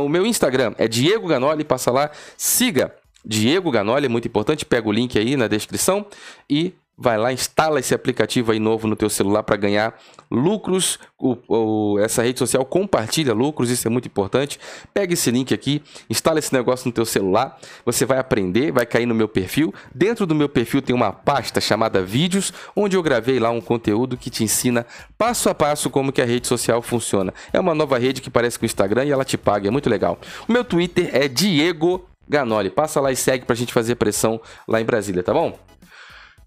O 0.00 0.08
meu 0.08 0.24
Instagram 0.24 0.72
é 0.78 0.86
Diego 0.86 1.26
Ganoli, 1.26 1.64
passa 1.64 1.90
lá, 1.90 2.12
siga 2.36 2.94
Diego 3.24 3.72
Ganoli, 3.72 4.06
é 4.06 4.08
muito 4.08 4.28
importante, 4.28 4.64
pega 4.64 4.88
o 4.88 4.92
link 4.92 5.18
aí 5.18 5.36
na 5.36 5.48
descrição 5.48 6.06
e 6.48 6.72
vai 7.00 7.16
lá, 7.16 7.32
instala 7.32 7.80
esse 7.80 7.94
aplicativo 7.94 8.52
aí 8.52 8.58
novo 8.58 8.86
no 8.86 8.94
teu 8.94 9.08
celular 9.08 9.42
para 9.42 9.56
ganhar 9.56 9.98
lucros. 10.30 10.98
O, 11.18 11.36
o, 11.48 11.98
essa 11.98 12.22
rede 12.22 12.38
social 12.38 12.62
compartilha 12.66 13.32
lucros, 13.32 13.70
isso 13.70 13.88
é 13.88 13.90
muito 13.90 14.06
importante. 14.06 14.60
Pega 14.92 15.14
esse 15.14 15.30
link 15.30 15.54
aqui, 15.54 15.82
instala 16.10 16.38
esse 16.38 16.52
negócio 16.52 16.86
no 16.86 16.92
teu 16.92 17.06
celular. 17.06 17.58
Você 17.86 18.04
vai 18.04 18.18
aprender, 18.18 18.70
vai 18.70 18.84
cair 18.84 19.06
no 19.06 19.14
meu 19.14 19.26
perfil. 19.26 19.72
Dentro 19.94 20.26
do 20.26 20.34
meu 20.34 20.48
perfil 20.48 20.82
tem 20.82 20.94
uma 20.94 21.10
pasta 21.10 21.58
chamada 21.58 22.02
Vídeos, 22.02 22.52
onde 22.76 22.96
eu 22.96 23.02
gravei 23.02 23.40
lá 23.40 23.50
um 23.50 23.62
conteúdo 23.62 24.18
que 24.18 24.28
te 24.28 24.44
ensina 24.44 24.84
passo 25.16 25.48
a 25.48 25.54
passo 25.54 25.88
como 25.88 26.12
que 26.12 26.20
a 26.20 26.26
rede 26.26 26.46
social 26.46 26.82
funciona. 26.82 27.32
É 27.50 27.58
uma 27.58 27.74
nova 27.74 27.98
rede 27.98 28.20
que 28.20 28.28
parece 28.28 28.58
com 28.58 28.64
o 28.64 28.66
Instagram 28.66 29.06
e 29.06 29.10
ela 29.10 29.24
te 29.24 29.38
paga, 29.38 29.68
é 29.68 29.70
muito 29.70 29.88
legal. 29.88 30.18
O 30.46 30.52
meu 30.52 30.64
Twitter 30.64 31.08
é 31.14 31.26
Diego 31.28 32.04
Ganoli. 32.28 32.68
Passa 32.68 33.00
lá 33.00 33.10
e 33.10 33.16
segue 33.16 33.46
para 33.46 33.54
a 33.54 33.56
gente 33.56 33.72
fazer 33.72 33.94
pressão 33.94 34.38
lá 34.68 34.80
em 34.82 34.84
Brasília, 34.84 35.22
tá 35.22 35.32
bom? 35.32 35.69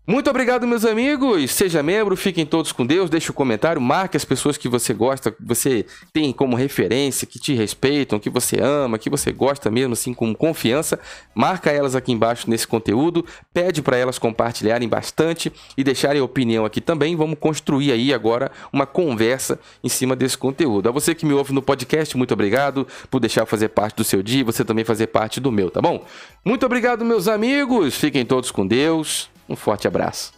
Muito 0.06 0.30
obrigado, 0.30 0.68
meus 0.68 0.84
amigos. 0.84 1.50
Seja 1.52 1.82
membro, 1.82 2.18
fiquem 2.18 2.46
todos 2.46 2.74
com 2.74 2.86
Deus. 2.86 3.10
Deixe 3.10 3.30
o 3.30 3.32
um 3.32 3.36
comentário, 3.36 3.80
marque 3.80 4.18
as 4.18 4.26
pessoas 4.26 4.58
que 4.58 4.68
você 4.68 4.94
gosta, 4.94 5.32
que 5.32 5.38
você 5.39 5.86
tem 6.12 6.34
como 6.34 6.58
referência, 6.58 7.26
que 7.26 7.39
te 7.39 7.54
respeitam, 7.54 8.20
que 8.20 8.30
você 8.30 8.60
ama, 8.62 9.00
que 9.00 9.10
você 9.10 9.32
gosta 9.32 9.72
mesmo, 9.72 9.94
assim, 9.94 10.13
com 10.13 10.36
confiança. 10.36 11.00
Marca 11.34 11.72
elas 11.72 11.96
aqui 11.96 12.12
embaixo 12.12 12.50
nesse 12.50 12.68
conteúdo. 12.68 13.26
Pede 13.54 13.82
para 13.82 13.96
elas 13.96 14.20
compartilharem 14.20 14.89
bastante 14.89 15.50
e 15.78 15.86
deixarem 15.86 16.22
opinião 16.22 16.66
aqui 16.66 16.82
também. 16.82 17.16
Vamos 17.16 17.39
construir 17.39 17.94
aí 17.94 18.13
agora 18.13 18.52
uma 18.74 18.86
conversa 18.86 19.58
em 19.82 19.88
cima 19.88 20.18
desse 20.18 20.38
conteúdo. 20.38 20.89
A 20.89 20.92
você 20.92 21.16
que 21.16 21.26
me 21.26 21.32
ouve 21.32 21.54
no 21.54 21.62
podcast, 21.62 22.18
muito 22.18 22.34
obrigado 22.34 22.86
por 23.10 23.22
deixar 23.22 23.46
fazer 23.46 23.70
parte 23.70 23.96
do 23.96 24.04
seu 24.04 24.22
dia 24.22 24.42
e 24.42 24.44
você 24.44 24.66
também 24.66 24.84
fazer 24.84 25.08
parte 25.08 25.39
do 25.39 25.50
meu, 25.50 25.72
tá 25.72 25.82
bom? 25.82 26.04
Muito 26.44 26.66
obrigado, 26.66 27.06
meus 27.06 27.30
amigos. 27.30 27.96
Fiquem 27.96 28.26
todos 28.26 28.52
com 28.52 28.68
Deus. 28.68 29.32
Um 29.47 29.56
forte 29.56 29.88
abraço. 29.88 30.34